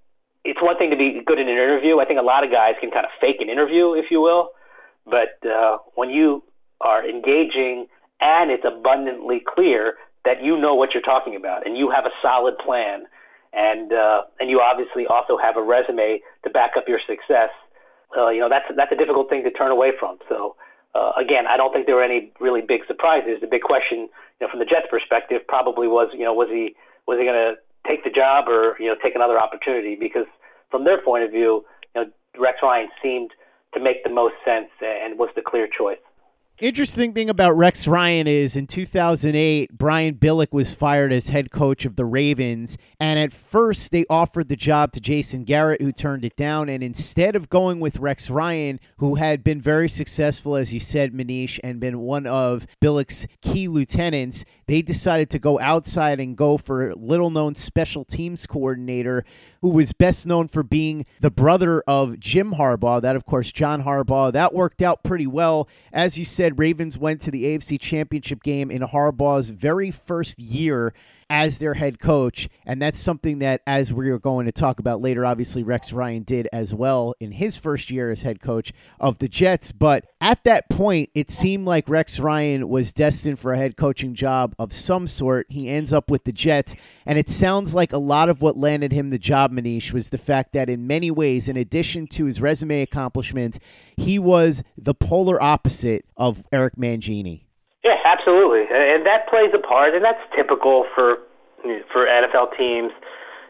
[0.43, 1.99] it's one thing to be good in an interview.
[1.99, 4.49] I think a lot of guys can kind of fake an interview, if you will.
[5.05, 6.43] But uh, when you
[6.81, 7.87] are engaging
[8.21, 12.11] and it's abundantly clear that you know what you're talking about and you have a
[12.21, 13.03] solid plan
[13.53, 17.49] and uh, and you obviously also have a resume to back up your success.
[18.17, 20.17] Uh, you know that's that's a difficult thing to turn away from.
[20.29, 20.55] So
[20.95, 23.39] uh, again, I don't think there were any really big surprises.
[23.41, 26.75] The big question, you know, from the Jets' perspective, probably was you know was he
[27.07, 27.55] was he going to
[27.87, 29.95] take the job or you know take another opportunity?
[29.95, 30.27] Because
[30.69, 33.31] from their point of view, you know, Rex Ryan seemed
[33.73, 35.97] to make the most sense and was the clear choice.
[36.59, 41.83] Interesting thing about Rex Ryan is in 2008, Brian Billick was fired as head coach
[41.83, 42.77] of the Ravens.
[42.99, 46.69] And at first, they offered the job to Jason Garrett, who turned it down.
[46.69, 51.11] And instead of going with Rex Ryan, who had been very successful, as you said,
[51.11, 56.57] Manish, and been one of Billick's key lieutenants, they decided to go outside and go
[56.57, 59.23] for little known special teams coordinator
[59.61, 63.01] who was best known for being the brother of Jim Harbaugh.
[63.01, 64.31] That, of course, John Harbaugh.
[64.33, 65.67] That worked out pretty well.
[65.91, 70.93] As you said, Ravens went to the AFC Championship game in Harbaugh's very first year
[71.33, 72.47] as their head coach.
[72.63, 76.21] And that's something that, as we are going to talk about later, obviously Rex Ryan
[76.21, 79.71] did as well in his first year as head coach of the Jets.
[79.71, 84.13] But at that point, it seemed like Rex Ryan was destined for a head coaching
[84.13, 85.47] job of some sort.
[85.49, 86.75] He ends up with the Jets.
[87.03, 90.19] And it sounds like a lot of what landed him the job, Manish, was the
[90.19, 93.57] fact that in many ways, in addition to his resume accomplishments,
[93.97, 97.45] he was the polar opposite of Eric Mangini.
[97.83, 101.17] Yeah, absolutely, and that plays a part, and that's typical for
[101.91, 102.91] for NFL teams.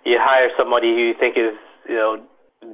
[0.05, 1.53] You hire somebody who you think is
[1.87, 2.21] you know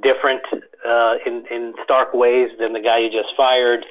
[0.02, 0.40] different
[0.86, 3.84] uh, in in stark ways than the guy you just fired.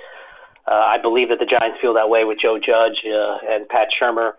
[0.67, 3.89] Uh, I believe that the Giants feel that way with Joe Judge uh, and Pat
[3.93, 4.33] Shurmur.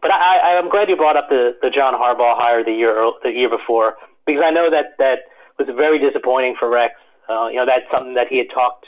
[0.00, 3.30] But I, I'm glad you brought up the, the John Harbaugh hire the year the
[3.30, 3.94] year before
[4.26, 5.20] because I know that that
[5.58, 6.94] was very disappointing for Rex.
[7.28, 8.86] Uh, you know that's something that he had talked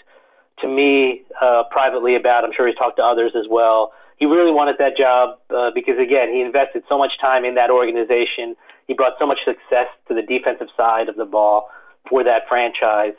[0.61, 2.45] to me uh, privately about.
[2.45, 3.93] I'm sure he's talked to others as well.
[4.17, 7.71] He really wanted that job uh, because, again, he invested so much time in that
[7.71, 8.57] organization.
[8.87, 11.69] He brought so much success to the defensive side of the ball
[12.09, 13.19] for that franchise,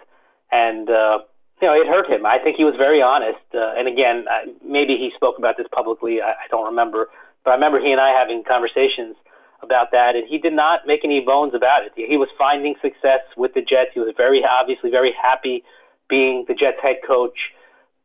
[0.52, 1.20] and uh,
[1.62, 2.26] you know it hurt him.
[2.26, 3.44] I think he was very honest.
[3.54, 6.22] Uh, and again, I, maybe he spoke about this publicly.
[6.22, 7.10] I, I don't remember,
[7.44, 9.16] but I remember he and I having conversations
[9.62, 11.92] about that, and he did not make any bones about it.
[11.96, 13.92] He was finding success with the Jets.
[13.94, 15.64] He was very obviously very happy
[16.10, 17.38] being the Jets head coach.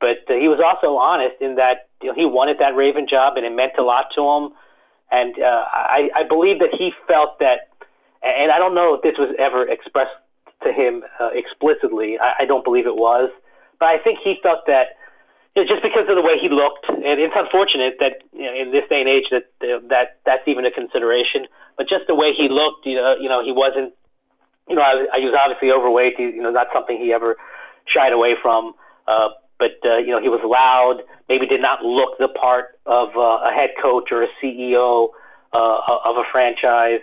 [0.00, 3.36] But uh, he was also honest in that you know, he wanted that Raven job
[3.36, 4.52] and it meant a lot to him.
[5.10, 7.68] And uh, I, I believe that he felt that,
[8.22, 10.16] and I don't know if this was ever expressed
[10.64, 12.18] to him uh, explicitly.
[12.18, 13.30] I, I don't believe it was,
[13.78, 14.96] but I think he felt that
[15.54, 18.54] you know, just because of the way he looked, and it's unfortunate that you know,
[18.54, 21.46] in this day and age that uh, that that's even a consideration.
[21.76, 23.92] But just the way he looked, you know, you know, he wasn't,
[24.68, 26.18] you know, I, I, was obviously overweight.
[26.18, 27.36] You know, not something he ever
[27.86, 28.74] shied away from.
[29.06, 31.02] Uh, but uh, you know, he was loud.
[31.28, 35.08] Maybe did not look the part of uh, a head coach or a CEO
[35.52, 37.00] uh, of a franchise.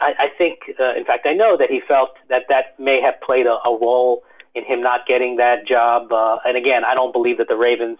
[0.00, 3.20] I, I think, uh, in fact, I know that he felt that that may have
[3.20, 4.22] played a, a role
[4.54, 6.12] in him not getting that job.
[6.12, 7.98] Uh, and again, I don't believe that the Ravens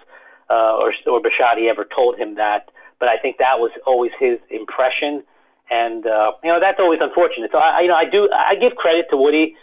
[0.49, 4.39] uh, or or Bisciotti ever told him that, but I think that was always his
[4.51, 5.23] impression.
[5.71, 7.51] And uh, you know, that's always unfortunate.
[7.53, 9.55] So I, you know, I do I give credit to Woody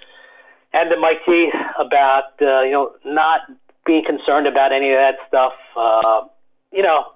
[0.78, 3.42] and to Mike T about uh, you know not
[3.86, 5.54] being concerned about any of that stuff.
[5.76, 6.28] Uh,
[6.72, 7.14] you know,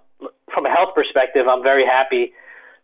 [0.54, 2.34] from a health perspective, I'm very happy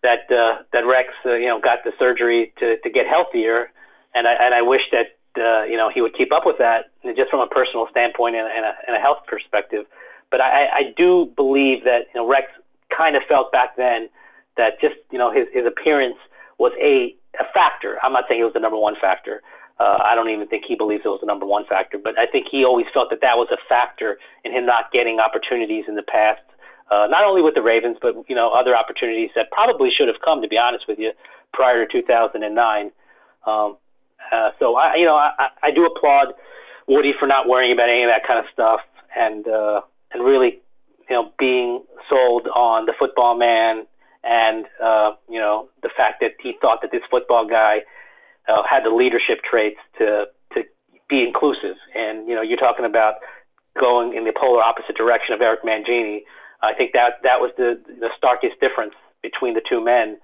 [0.04, 3.72] that uh, that Rex uh, you know got the surgery to to get healthier,
[4.14, 6.92] and I and I wish that uh, you know he would keep up with that
[7.16, 9.86] just from a personal standpoint and, and, a, and a health perspective.
[10.30, 12.48] But I, I do believe that you know Rex
[12.96, 14.10] kind of felt back then
[14.58, 16.18] that just you know his his appearance
[16.60, 17.98] was a a factor.
[18.04, 19.42] I'm not saying it was the number one factor,
[19.80, 22.26] uh, I don't even think he believes it was the number one factor, but I
[22.26, 25.96] think he always felt that that was a factor in him not getting opportunities in
[25.96, 26.42] the past,
[26.90, 30.18] uh, not only with the Ravens, but you know other opportunities that probably should have
[30.24, 31.12] come, to be honest with you,
[31.54, 32.92] prior to 2009.
[33.46, 33.78] Um,
[34.32, 36.34] uh, so I, you know, I, I do applaud
[36.88, 38.82] Woody for not worrying about any of that kind of stuff,
[39.16, 40.60] and uh, and really,
[41.08, 43.86] you know, being sold on the football man,
[44.24, 47.82] and uh, you know, the fact that he thought that this football guy
[48.48, 50.64] uh, had the leadership traits to to
[51.10, 51.76] be inclusive.
[51.96, 53.16] And you know, you're talking about
[53.80, 56.22] going in the polar opposite direction of Eric Mangini.
[56.62, 60.18] I think that that was the the starkest difference between the two men.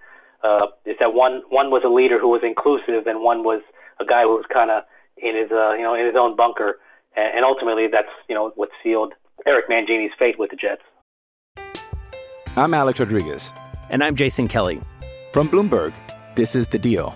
[0.44, 3.62] Uh, is that one one was a leader who was inclusive, and one was
[4.00, 4.84] a guy who was kind of
[5.18, 6.80] in his uh, you know in his own bunker.
[7.16, 9.14] And, and ultimately, that's you know what sealed
[9.46, 10.82] Eric Mangini's fate with the Jets.
[12.56, 13.54] I'm Alex Rodriguez,
[13.90, 14.82] and I'm Jason Kelly
[15.32, 15.94] from Bloomberg.
[16.36, 17.16] This is the Deal.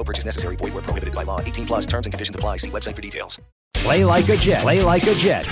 [0.00, 0.56] No purchase necessary.
[0.56, 1.42] Void where prohibited by law.
[1.42, 2.56] 18 plus terms and conditions apply.
[2.56, 3.38] See website for details.
[3.74, 4.62] Play like a Jet.
[4.62, 5.44] Play like a Jet.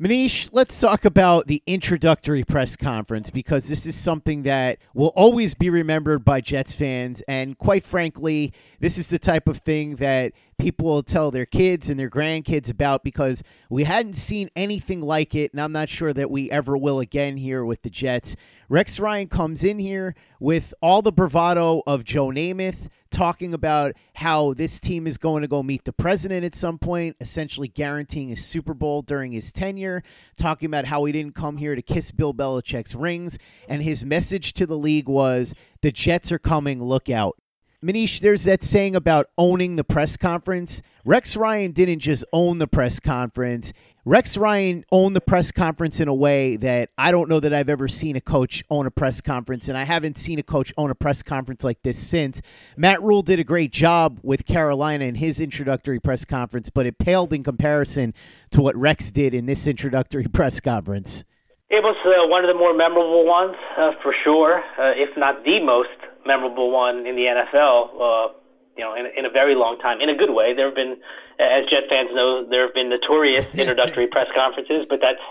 [0.00, 5.54] Manish, let's talk about the introductory press conference because this is something that will always
[5.54, 7.22] be remembered by Jets fans.
[7.22, 11.90] And quite frankly, this is the type of thing that people will tell their kids
[11.90, 15.50] and their grandkids about because we hadn't seen anything like it.
[15.52, 18.36] And I'm not sure that we ever will again here with the Jets.
[18.68, 24.52] Rex Ryan comes in here with all the bravado of Joe Namath, talking about how
[24.52, 28.36] this team is going to go meet the president at some point, essentially guaranteeing a
[28.36, 30.02] Super Bowl during his tenure,
[30.36, 33.38] talking about how he didn't come here to kiss Bill Belichick's rings.
[33.70, 37.38] And his message to the league was the Jets are coming, look out.
[37.84, 40.82] Manish, there's that saying about owning the press conference.
[41.04, 43.72] Rex Ryan didn't just own the press conference.
[44.06, 47.68] Rex Ryan owned the press conference in a way that I don't know that I've
[47.68, 50.90] ever seen a coach own a press conference, and I haven't seen a coach own
[50.90, 52.40] a press conference like this since.
[52.78, 56.98] Matt Rhule did a great job with Carolina in his introductory press conference, but it
[56.98, 58.14] paled in comparison
[58.52, 61.24] to what Rex did in this introductory press conference.
[61.68, 65.44] It was uh, one of the more memorable ones, uh, for sure, uh, if not
[65.44, 65.90] the most
[66.26, 67.90] memorable one in the NFL.
[67.94, 68.32] Uh,
[68.76, 70.52] you know, in, in a very long time, in a good way.
[70.54, 70.96] There have been,
[71.40, 75.22] as Jet fans know, there have been notorious introductory press conferences, but that's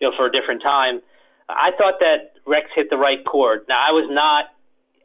[0.00, 1.00] you know for a different time.
[1.48, 3.64] I thought that Rex hit the right chord.
[3.68, 4.46] Now, I was not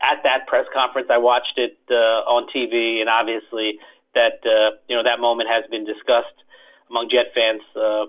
[0.01, 1.07] at that press conference.
[1.09, 3.79] I watched it uh, on TV, and obviously
[4.13, 6.43] that uh, you know that moment has been discussed
[6.89, 8.05] among Jet fans uh,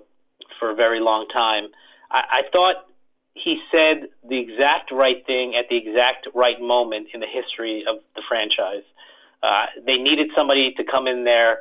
[0.58, 1.68] for a very long time.
[2.10, 2.86] I, I thought
[3.42, 7.96] he said the exact right thing at the exact right moment in the history of
[8.14, 8.82] the franchise.
[9.42, 11.60] Uh, they needed somebody to come in there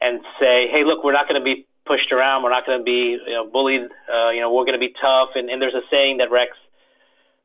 [0.00, 2.42] and say, "Hey, look, we're not going to be pushed around.
[2.42, 3.88] We're not going to be you know, bullied.
[4.12, 6.52] Uh, you know, we're going to be tough." And, and there's a saying that Rex,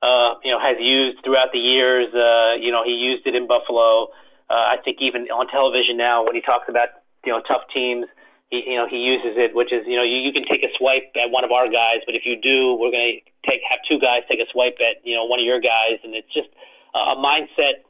[0.02, 2.14] uh, you know, has used throughout the years.
[2.14, 4.10] Uh, you know, he used it in Buffalo.
[4.50, 6.90] Uh, I think even on television now, when he talks about
[7.26, 8.06] you know tough teams,
[8.54, 10.70] he you know he uses it, which is you know you, you can take a
[10.78, 13.80] swipe at one of our guys, but if you do, we're going to take have
[13.90, 16.50] two guys take a swipe at you know one of your guys, and it's just
[16.94, 17.82] a mindset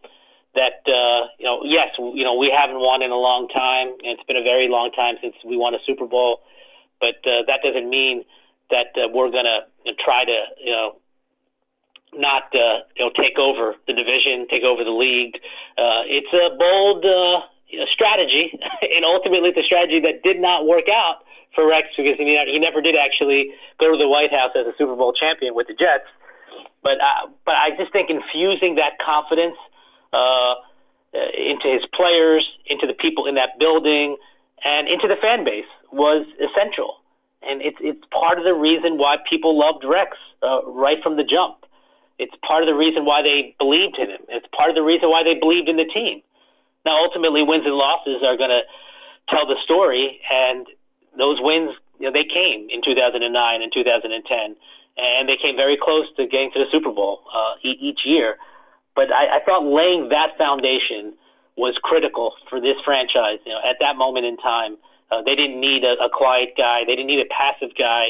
[0.55, 4.17] that uh, you know, yes, you know, we haven't won in a long time, and
[4.17, 6.41] it's been a very long time since we won a Super Bowl.
[7.01, 8.23] But uh, that doesn't mean
[8.69, 10.95] that uh, we're going to try to, you know,
[12.13, 15.35] not uh, you know take over the division, take over the league.
[15.77, 17.41] Uh, it's a bold uh,
[17.79, 18.57] know, strategy,
[18.95, 21.23] and ultimately a strategy that did not work out
[21.55, 24.73] for Rex because he, he never did actually go to the White House as a
[24.77, 26.07] Super Bowl champion with the Jets.
[26.81, 29.55] But uh, but I just think infusing that confidence
[30.11, 30.55] uh,
[31.13, 34.17] into his players, into the people in that building,
[34.63, 36.97] and into the fan base was essential.
[37.41, 41.23] And it's it's part of the reason why people loved Rex uh, right from the
[41.23, 41.65] jump.
[42.19, 44.21] It's part of the reason why they believed in him.
[44.29, 46.21] It's part of the reason why they believed in the team.
[46.85, 48.61] Now, ultimately, wins and losses are going to
[49.29, 50.67] tell the story, and
[51.17, 54.55] those wins, you know, they came in 2009 and 2010,
[54.97, 58.37] and they came very close to getting to the Super Bowl uh, each year.
[58.95, 61.13] But I, I thought laying that foundation
[61.55, 63.39] was critical for this franchise.
[63.45, 64.77] You know, at that moment in time,
[65.11, 66.83] uh, they didn't need a, a quiet guy.
[66.85, 68.09] They didn't need a passive guy.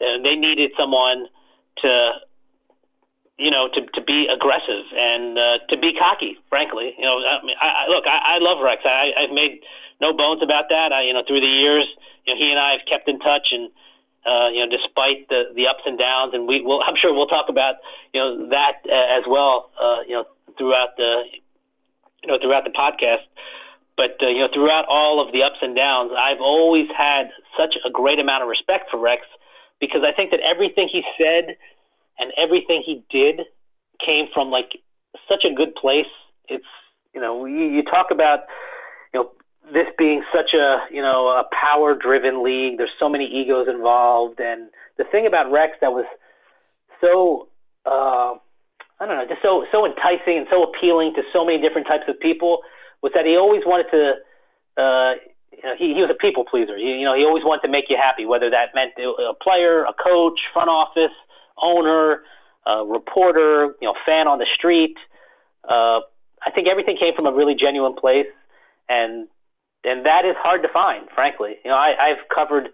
[0.00, 1.26] Uh, they needed someone
[1.78, 2.12] to,
[3.42, 6.38] you know, to, to be aggressive and uh, to be cocky.
[6.48, 8.82] Frankly, you know, I mean, I, I, look, I, I love Rex.
[8.84, 9.60] I, I've made
[10.00, 10.92] no bones about that.
[10.92, 11.86] I, you know, through the years,
[12.24, 13.70] you know, he and I have kept in touch, and
[14.24, 17.26] uh, you know, despite the the ups and downs, and we will, I'm sure we'll
[17.26, 17.76] talk about
[18.14, 20.24] you know that uh, as well, uh, you know,
[20.56, 21.24] throughout the
[22.22, 23.26] you know throughout the podcast.
[23.96, 27.76] But uh, you know, throughout all of the ups and downs, I've always had such
[27.84, 29.26] a great amount of respect for Rex
[29.80, 31.56] because I think that everything he said
[32.18, 33.42] and everything he did
[34.04, 34.78] came from like
[35.28, 36.06] such a good place.
[36.48, 36.64] It's
[37.14, 38.40] you know, you, you talk about
[39.12, 39.30] you know
[39.72, 42.78] this being such a you know a power driven league.
[42.78, 46.06] There's so many egos involved, and the thing about Rex that was
[47.00, 47.48] so
[47.86, 48.34] uh,
[49.00, 52.04] I don't know, just so so enticing and so appealing to so many different types
[52.08, 52.60] of people
[53.02, 54.14] was that he always wanted to.
[54.80, 55.14] Uh,
[55.52, 56.78] you know, he, he was a people pleaser.
[56.78, 59.84] He, you know, he always wanted to make you happy, whether that meant a player,
[59.84, 61.12] a coach, front office,
[61.62, 62.22] owner,
[62.66, 64.96] uh, reporter, you know, fan on the street.
[65.64, 66.00] Uh,
[66.44, 68.26] I think everything came from a really genuine place,
[68.88, 69.28] and
[69.84, 71.56] and that is hard to find, frankly.
[71.64, 72.70] You know, I, I've covered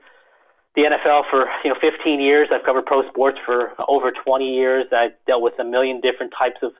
[0.74, 2.48] the NFL for you know 15 years.
[2.52, 4.86] I've covered pro sports for over 20 years.
[4.92, 6.72] I've dealt with a million different types of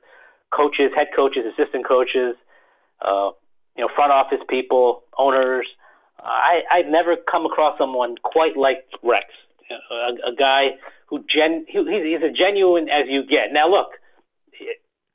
[0.51, 2.35] coaches, head coaches, assistant coaches,
[3.01, 3.31] uh,
[3.75, 5.67] you know, front office people, owners.
[6.19, 9.27] I, I've never come across someone quite like Rex,
[9.69, 10.75] a, a guy
[11.07, 13.51] who gen he's, he's as genuine as you get.
[13.51, 13.87] Now, look,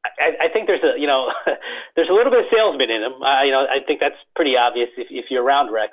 [0.05, 1.33] I, I think there's a you know
[1.97, 3.23] there's a little bit of salesman in him.
[3.23, 5.93] Uh, you know, I think that's pretty obvious if, if you're around Rex.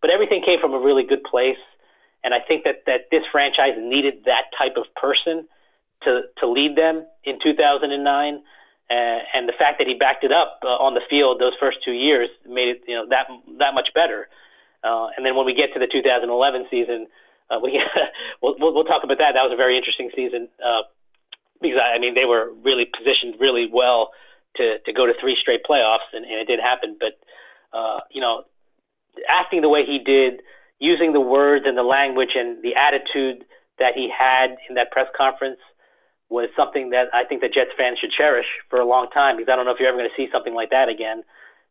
[0.00, 1.58] But everything came from a really good place,
[2.22, 5.46] and I think that that this franchise needed that type of person
[6.02, 8.42] to to lead them in 2009.
[8.88, 8.94] Uh,
[9.34, 11.90] and the fact that he backed it up uh, on the field those first two
[11.90, 13.26] years made it you know that
[13.58, 14.28] that much better.
[14.84, 17.08] Uh, and then when we get to the 2011 season,
[17.50, 17.82] uh, we
[18.42, 19.32] we'll, we'll, we'll talk about that.
[19.34, 20.48] That was a very interesting season.
[20.64, 20.82] Uh,
[21.60, 24.10] because I mean they were really positioned really well
[24.56, 26.96] to to go to three straight playoffs, and, and it did happen.
[26.98, 27.18] But
[27.76, 28.44] uh, you know,
[29.28, 30.42] acting the way he did,
[30.78, 33.44] using the words and the language and the attitude
[33.78, 35.60] that he had in that press conference
[36.28, 39.50] was something that I think that Jets fans should cherish for a long time because
[39.52, 41.22] I don't know if you're ever going to see something like that again.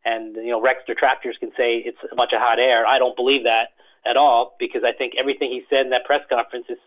[0.04, 2.86] And you know, Rex detractors can say it's a bunch of hot air.
[2.86, 3.70] I don't believe that
[4.08, 6.78] at all because I think everything he said in that press conference is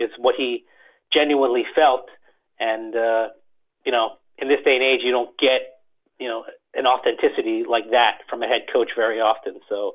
[0.00, 0.64] is what he
[1.12, 2.08] genuinely felt
[2.60, 3.28] and uh,
[3.84, 5.80] you know, in this day and age, you don't get
[6.18, 9.60] you know an authenticity like that from a head coach very often.
[9.68, 9.94] So,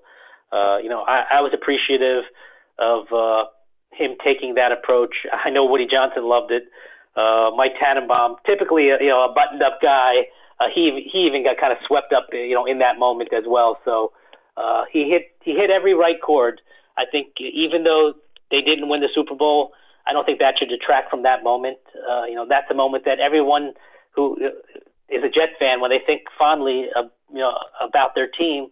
[0.51, 2.23] uh, you know, I, I was appreciative
[2.79, 3.45] of uh,
[3.91, 5.15] him taking that approach.
[5.31, 6.63] I know Woody Johnson loved it.
[7.15, 10.25] Uh, Mike Tannenbaum, typically a, you know a buttoned-up guy,
[10.59, 13.43] uh, he he even got kind of swept up you know in that moment as
[13.47, 13.77] well.
[13.85, 14.11] So
[14.57, 16.61] uh, he hit he hit every right chord.
[16.97, 18.13] I think even though
[18.51, 19.73] they didn't win the Super Bowl,
[20.05, 21.77] I don't think that should detract from that moment.
[22.09, 23.73] Uh, you know, that's a moment that everyone
[24.11, 24.37] who
[25.09, 28.67] is a Jet fan, when they think fondly of, you know, about their team,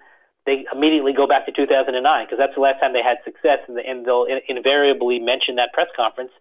[0.46, 4.06] they immediately go back to 2009 because that's the last time they had success, and,
[4.06, 6.32] they'll in, invariably mention that press conference,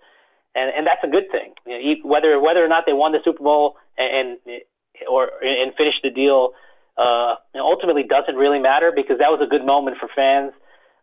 [0.54, 1.52] and, and that's a good thing.
[1.66, 4.62] You know, whether whether or not they won the Super Bowl and, and
[5.08, 6.52] or and finished the deal,
[6.96, 10.52] uh, ultimately doesn't really matter because that was a good moment for fans.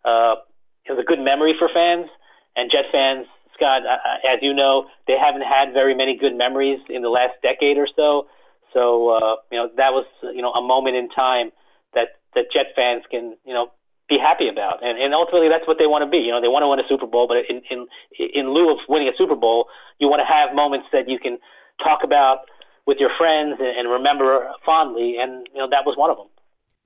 [0.04, 0.36] Uh,
[0.90, 2.08] was a good memory for fans,
[2.56, 3.28] and Jet fans
[3.58, 3.82] Scott,
[4.24, 7.88] as you know, they haven't had very many good memories in the last decade or
[7.96, 8.28] so.
[8.74, 11.52] So uh, you know that was you know a moment in time
[11.94, 13.72] that that Jet fans can you know
[14.08, 16.22] be happy about, and and ultimately that's what they want to be.
[16.22, 17.88] You know, they want to win a Super Bowl, but in in
[18.20, 19.68] in lieu of winning a Super Bowl,
[20.00, 21.40] you want to have moments that you can
[21.82, 22.46] talk about
[22.86, 26.28] with your friends and, and remember fondly, and you know that was one of them.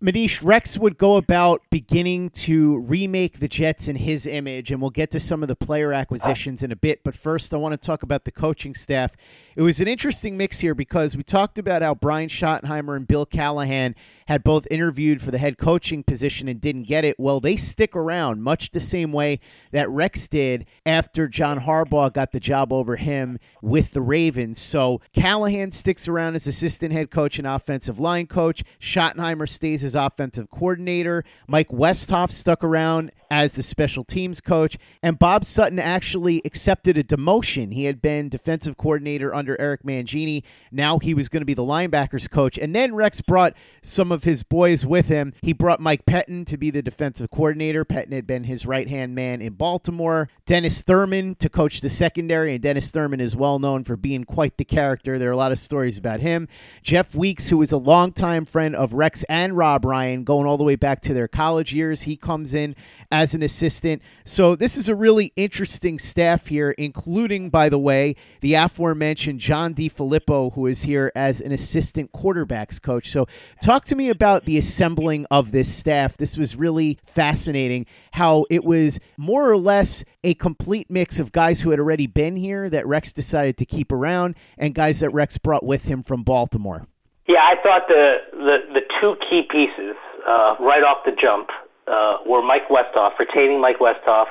[0.01, 4.89] Manish, Rex would go about beginning to remake the Jets in his image, and we'll
[4.89, 7.03] get to some of the player acquisitions in a bit.
[7.03, 9.15] But first, I want to talk about the coaching staff.
[9.53, 13.25] It was an interesting mix here because we talked about how Brian Schottenheimer and Bill
[13.25, 13.95] Callahan
[14.27, 17.19] had both interviewed for the head coaching position and didn't get it.
[17.19, 19.41] Well, they stick around much the same way
[19.71, 24.57] that Rex did after John Harbaugh got the job over him with the Ravens.
[24.57, 28.63] So Callahan sticks around as assistant head coach and offensive line coach.
[28.79, 31.25] Schottenheimer stays as offensive coordinator.
[31.47, 34.77] Mike Westhoff stuck around as the special teams coach.
[35.01, 37.73] And Bob Sutton actually accepted a demotion.
[37.73, 40.43] He had been defensive coordinator under Eric Mangini.
[40.69, 42.57] Now he was going to be the linebackers coach.
[42.57, 45.33] And then Rex brought some of his boys with him.
[45.41, 47.85] He brought Mike Pettine to be the defensive coordinator.
[47.85, 50.27] Pettine had been his right hand man in Baltimore.
[50.45, 52.55] Dennis Thurman to coach the secondary.
[52.55, 55.17] And Dennis Thurman is well known for being quite the character.
[55.17, 56.49] There are a lot of stories about him.
[56.83, 60.65] Jeff Weeks, who is a longtime friend of Rex and Rob Ryan, going all the
[60.65, 62.01] way back to their college years.
[62.01, 62.75] He comes in
[63.09, 64.01] as an assistant.
[64.25, 69.73] So this is a really interesting staff here, including, by the way, the aforementioned John
[69.73, 73.11] DeFilippo, who is here as an assistant quarterbacks coach.
[73.11, 73.27] So
[73.61, 76.17] talk to me about the assembling of this staff.
[76.17, 81.61] This was really fascinating how it was more or less a complete mix of guys
[81.61, 85.37] who had already been here that Rex decided to keep around and guys that Rex
[85.37, 86.87] brought with him from Baltimore.
[87.27, 89.95] Yeah, I thought the the, the two key pieces
[90.27, 91.49] uh, right off the jump
[91.91, 94.27] uh, were Mike Westhoff, retaining Mike Westhoff.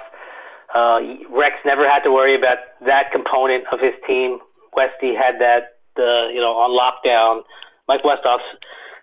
[0.74, 1.00] Uh,
[1.30, 4.38] Rex never had to worry about that component of his team.
[4.74, 7.42] Westy had that, uh, you know, on lockdown.
[7.88, 8.44] Mike Westhoff's,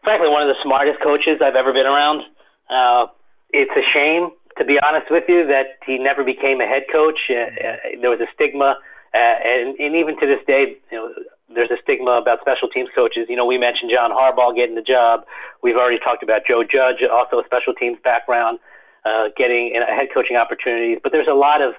[0.04, 2.24] frankly, one of the smartest coaches I've ever been around.
[2.70, 3.08] Uh,
[3.52, 7.20] it's a shame, to be honest with you, that he never became a head coach.
[7.30, 8.78] Uh, uh, there was a stigma,
[9.14, 11.14] uh, and, and even to this day, you know,
[11.54, 13.28] there's a stigma about special teams coaches.
[13.30, 15.26] You know, we mentioned John Harbaugh getting the job.
[15.64, 18.60] We've already talked about Joe Judge, also a special teams background,
[19.06, 21.00] uh, getting head coaching opportunities.
[21.02, 21.74] But there's a lot of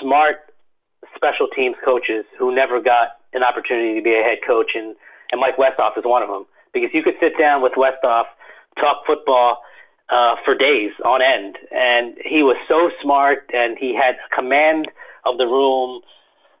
[0.00, 0.36] smart
[1.14, 4.96] special teams coaches who never got an opportunity to be a head coach, and,
[5.30, 6.46] and Mike Westhoff is one of them.
[6.72, 8.24] Because you could sit down with Westhoff,
[8.78, 9.62] talk football
[10.08, 14.88] uh, for days on end, and he was so smart, and he had command
[15.24, 16.00] of the room.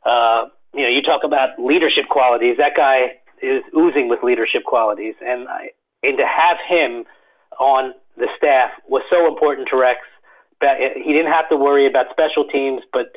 [0.04, 0.46] Uh,
[0.76, 2.56] you know, you talk about leadership qualities.
[2.58, 5.70] That guy is oozing with leadership qualities, and I,
[6.02, 7.04] and to have him
[7.58, 10.00] on the staff was so important to Rex.
[10.60, 13.12] That he didn't have to worry about special teams, but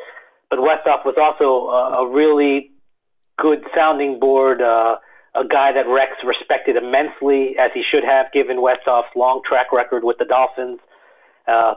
[0.50, 2.72] but Westhoff was also a, a really
[3.38, 4.98] good sounding board, uh,
[5.36, 10.04] a guy that Rex respected immensely, as he should have, given Westhoff's long track record
[10.04, 10.80] with the Dolphins
[11.48, 11.76] uh,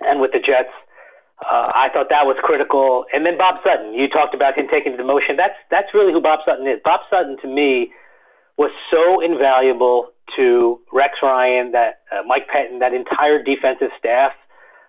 [0.00, 0.70] and with the Jets.
[1.44, 3.04] Uh, I thought that was critical.
[3.12, 5.36] And then Bob Sutton, you talked about him taking the demotion.
[5.36, 6.80] That's that's really who Bob Sutton is.
[6.82, 7.92] Bob Sutton to me
[8.56, 14.32] was so invaluable to Rex Ryan, that uh, Mike Pettine, that entire defensive staff,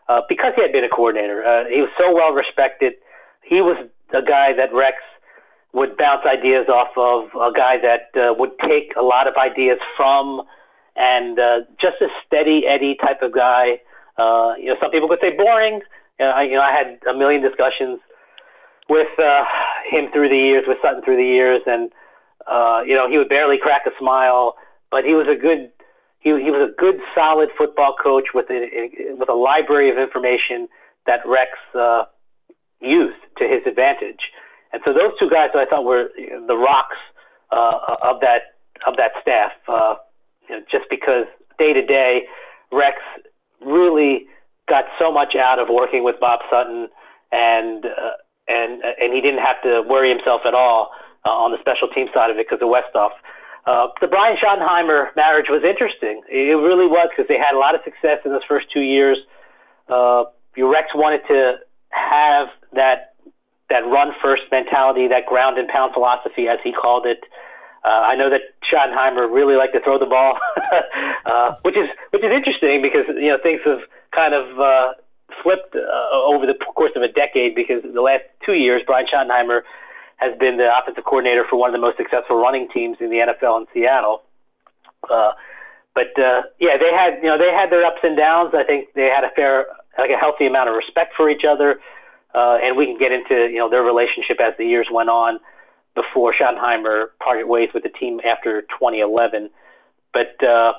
[0.08, 1.44] uh, because he had been a coordinator.
[1.46, 2.94] Uh, he was so well respected.
[3.44, 3.78] He was
[4.14, 4.98] a guy that Rex
[5.74, 9.80] would bounce ideas off of, a guy that uh, would take a lot of ideas
[9.98, 10.42] from,
[10.96, 13.80] and uh, just a steady Eddie type of guy.
[14.18, 15.82] You know, some people could say boring.
[16.20, 18.00] Know, I, you know, I had a million discussions
[18.90, 19.44] with uh,
[19.90, 21.92] him through the years, with Sutton through the years, and
[22.48, 24.56] uh, you know, he would barely crack a smile,
[24.90, 25.70] but he was a good,
[26.20, 30.68] he, he was a good, solid football coach with a with a library of information
[31.06, 32.06] that Rex uh,
[32.80, 34.32] used to his advantage.
[34.74, 36.10] And so those two guys, I thought, were
[36.48, 36.98] the rocks
[37.52, 38.42] uh, of that
[38.86, 39.52] of that staff.
[39.68, 39.96] Uh,
[40.50, 41.26] you know, just because
[41.60, 42.24] day to day,
[42.72, 42.98] Rex
[43.66, 44.28] really
[44.68, 46.88] got so much out of working with Bob Sutton,
[47.32, 48.12] and uh,
[48.48, 50.92] and and he didn't have to worry himself at all
[51.26, 53.12] uh, on the special team side of it because of Westhoff.
[53.66, 56.22] Uh, the Brian Schottenheimer marriage was interesting.
[56.30, 59.18] It really was because they had a lot of success in those first two years.
[59.90, 60.26] Uh,
[60.58, 61.58] Rex wanted to
[61.90, 63.14] have that
[63.70, 67.20] that run first mentality, that ground and pound philosophy, as he called it.
[67.84, 70.40] Uh, I know that Schottenheimer really liked to throw the ball,
[71.26, 73.82] uh, which is which is interesting because you know things have
[74.18, 74.94] kind of uh,
[75.44, 79.62] flipped uh, over the course of a decade because the last two years, Brian Schottenheimer
[80.18, 83.18] has been the offensive coordinator for one of the most successful running teams in the
[83.18, 84.24] NFL in Seattle.
[85.08, 85.34] Uh,
[85.94, 88.54] but uh, yeah, they had you know they had their ups and downs.
[88.54, 91.80] I think they had a fair, like a healthy amount of respect for each other,
[92.34, 95.40] uh, and we can get into you know their relationship as the years went on
[95.96, 99.50] before Schottenheimer parted ways with the team after 2011.
[100.14, 100.74] But uh,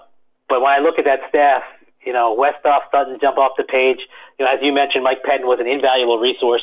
[0.49, 1.62] but when I look at that staff,
[2.09, 3.98] you know, Westhoff, Sutton jump off the page.
[4.38, 6.62] You know, as you mentioned, Mike Pettine was an invaluable resource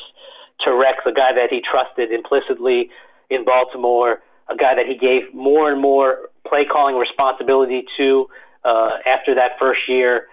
[0.62, 2.90] to Rex, a guy that he trusted implicitly
[3.30, 8.28] in Baltimore, a guy that he gave more and more play calling responsibility to
[8.64, 10.26] uh, after that first year.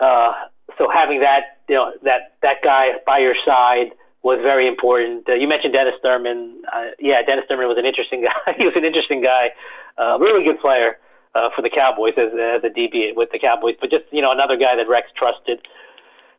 [0.00, 0.32] Uh,
[0.78, 3.92] so having that, you know, that that guy by your side
[4.22, 5.28] was very important.
[5.28, 6.62] Uh, you mentioned Dennis Thurman.
[6.74, 8.54] Uh, yeah, Dennis Thurman was an interesting guy.
[8.56, 9.50] he was an interesting guy,
[9.98, 10.96] uh, really good player
[11.34, 14.32] uh, for the Cowboys as, as a DB with the Cowboys, but just you know
[14.32, 15.60] another guy that Rex trusted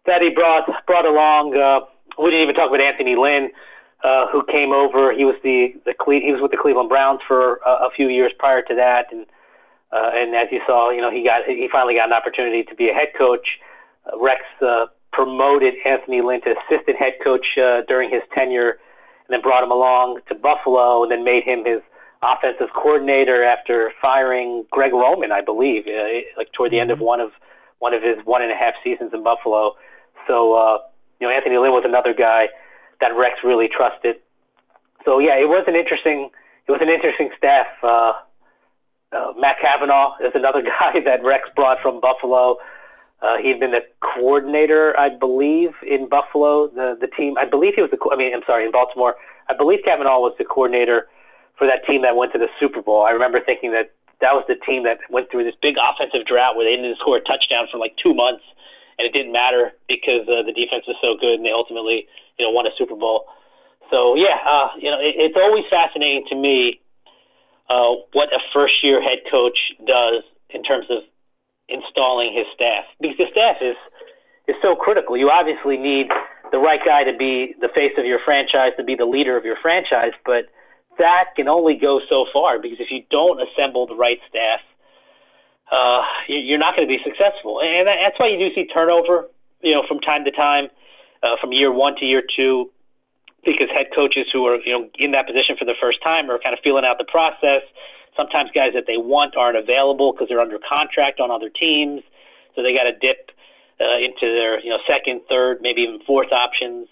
[0.06, 1.56] that he brought brought along.
[1.56, 1.82] Uh,
[2.18, 3.52] we didn't even talk about Anthony Lynn,
[4.04, 5.14] uh, who came over.
[5.14, 8.10] He was the the Cle- he was with the Cleveland Browns for a, a few
[8.10, 9.26] years prior to that, and
[9.92, 12.76] uh, and as you saw, you know he got he finally got an opportunity to
[12.76, 13.60] be a head coach.
[14.06, 19.30] Uh, Rex uh, promoted Anthony Lynn to assistant head coach uh, during his tenure, and
[19.30, 21.82] then brought him along to Buffalo, and then made him his
[22.22, 27.06] offensive coordinator after firing Greg Roman, I believe, uh, like toward the end of mm-hmm.
[27.06, 27.32] one of
[27.80, 29.76] one of his one and a half seasons in Buffalo.
[30.28, 30.78] So uh,
[31.20, 32.48] you know, Anthony Lynn was another guy
[33.02, 34.18] that Rex really trusted.
[35.06, 36.30] So yeah, it was an interesting
[36.68, 37.68] it was an interesting staff.
[37.84, 38.14] Uh,
[39.12, 42.58] Uh, Matt Cavanaugh is another guy that Rex brought from Buffalo.
[43.22, 46.68] Uh, he had been the coordinator, I believe, in Buffalo.
[46.70, 48.00] The the team, I believe he was the.
[48.14, 49.16] I mean, I'm sorry, in Baltimore.
[49.50, 51.08] I believe Cavanaugh was the coordinator
[51.60, 53.04] for that team that went to the Super Bowl.
[53.04, 53.92] I remember thinking that
[54.22, 57.18] that was the team that went through this big offensive drought where they didn't score
[57.18, 58.44] a touchdown for like two months,
[58.98, 62.08] and it didn't matter because uh, the defense was so good, and they ultimately,
[62.40, 63.28] you know, won a Super Bowl.
[63.92, 66.80] So yeah, uh, you know, it, it's always fascinating to me
[67.70, 71.04] uh, what a first year head coach does in terms of
[71.68, 73.76] installing his staff because the staff is
[74.48, 75.16] is so critical.
[75.16, 76.08] You obviously need
[76.52, 79.46] the right guy to be the face of your franchise, to be the leader of
[79.46, 80.50] your franchise, but
[81.00, 84.60] that can only go so far because if you don't assemble the right staff,
[85.72, 89.30] uh, you're not going to be successful, and that's why you do see turnover,
[89.62, 90.70] you know, from time to time,
[91.22, 92.72] uh, from year one to year two
[93.46, 96.40] because head coaches who are you know in that position for the first time are
[96.40, 97.62] kind of feeling out the process.
[98.16, 102.02] Sometimes guys that they want aren't available because they're under contract on other teams,
[102.56, 103.32] so they got to dip
[103.80, 106.88] uh, into their you know second, third, maybe even fourth options.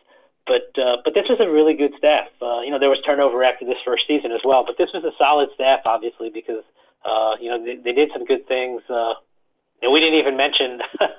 [0.47, 2.27] But uh, but this was a really good staff.
[2.41, 5.03] Uh, you know there was turnover after this first season as well, but this was
[5.03, 6.63] a solid staff, obviously because
[7.05, 8.81] uh, you know they, they did some good things.
[8.89, 9.13] Uh,
[9.81, 10.81] and we didn't even mention.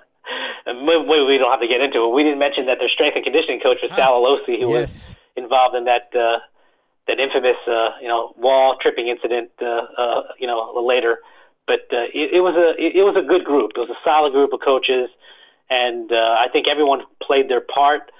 [0.66, 2.12] we, we don't have to get into it.
[2.12, 4.80] We didn't mention that their strength and conditioning coach was Sal Alosi, who yes.
[4.80, 6.38] was involved in that uh,
[7.06, 9.50] that infamous uh, you know wall tripping incident.
[9.60, 11.20] Uh, uh, you know later,
[11.66, 13.72] but uh, it, it was a it, it was a good group.
[13.76, 15.08] It was a solid group of coaches,
[15.70, 18.10] and uh, I think everyone played their part.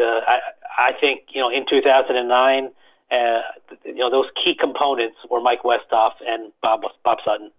[0.00, 0.38] Uh, I
[0.78, 2.70] I think you know in 2009.
[3.10, 3.40] Uh,
[3.84, 7.50] you know those key components were Mike Westhoff and Bob Bob Sutton.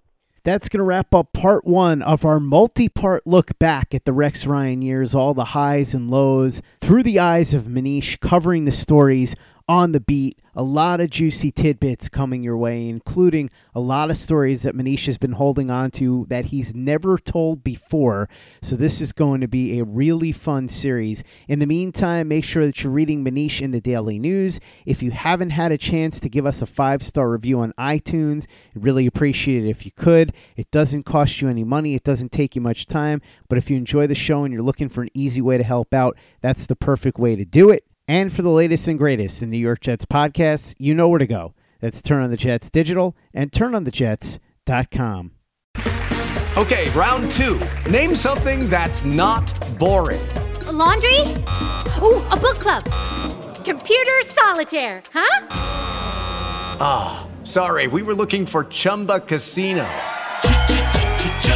[0.43, 4.13] That's going to wrap up part one of our multi part look back at the
[4.13, 8.71] Rex Ryan years, all the highs and lows through the eyes of Manish, covering the
[8.71, 9.35] stories
[9.71, 10.37] on the beat.
[10.53, 15.05] A lot of juicy tidbits coming your way, including a lot of stories that Manish
[15.05, 18.27] has been holding on to that he's never told before.
[18.61, 21.23] So, this is going to be a really fun series.
[21.47, 24.59] In the meantime, make sure that you're reading Manish in the Daily News.
[24.85, 28.47] If you haven't had a chance to give us a five star review on iTunes,
[28.75, 30.33] I'd really appreciate it if you could.
[30.57, 33.21] It doesn't cost you any money, it doesn't take you much time.
[33.47, 35.93] But if you enjoy the show and you're looking for an easy way to help
[35.93, 37.85] out, that's the perfect way to do it.
[38.07, 41.27] And for the latest and greatest in New York Jets podcasts, you know where to
[41.27, 41.53] go.
[41.79, 45.31] That's Turn on the Jets Digital and turnonthejets.com.
[46.57, 47.59] Okay, round two.
[47.89, 50.21] Name something that's not boring.
[50.67, 51.19] A laundry?
[52.01, 52.83] Ooh, a book club.
[53.63, 55.47] Computer solitaire, huh?
[56.83, 59.87] Ah, oh, sorry, we were looking for Chumba Casino.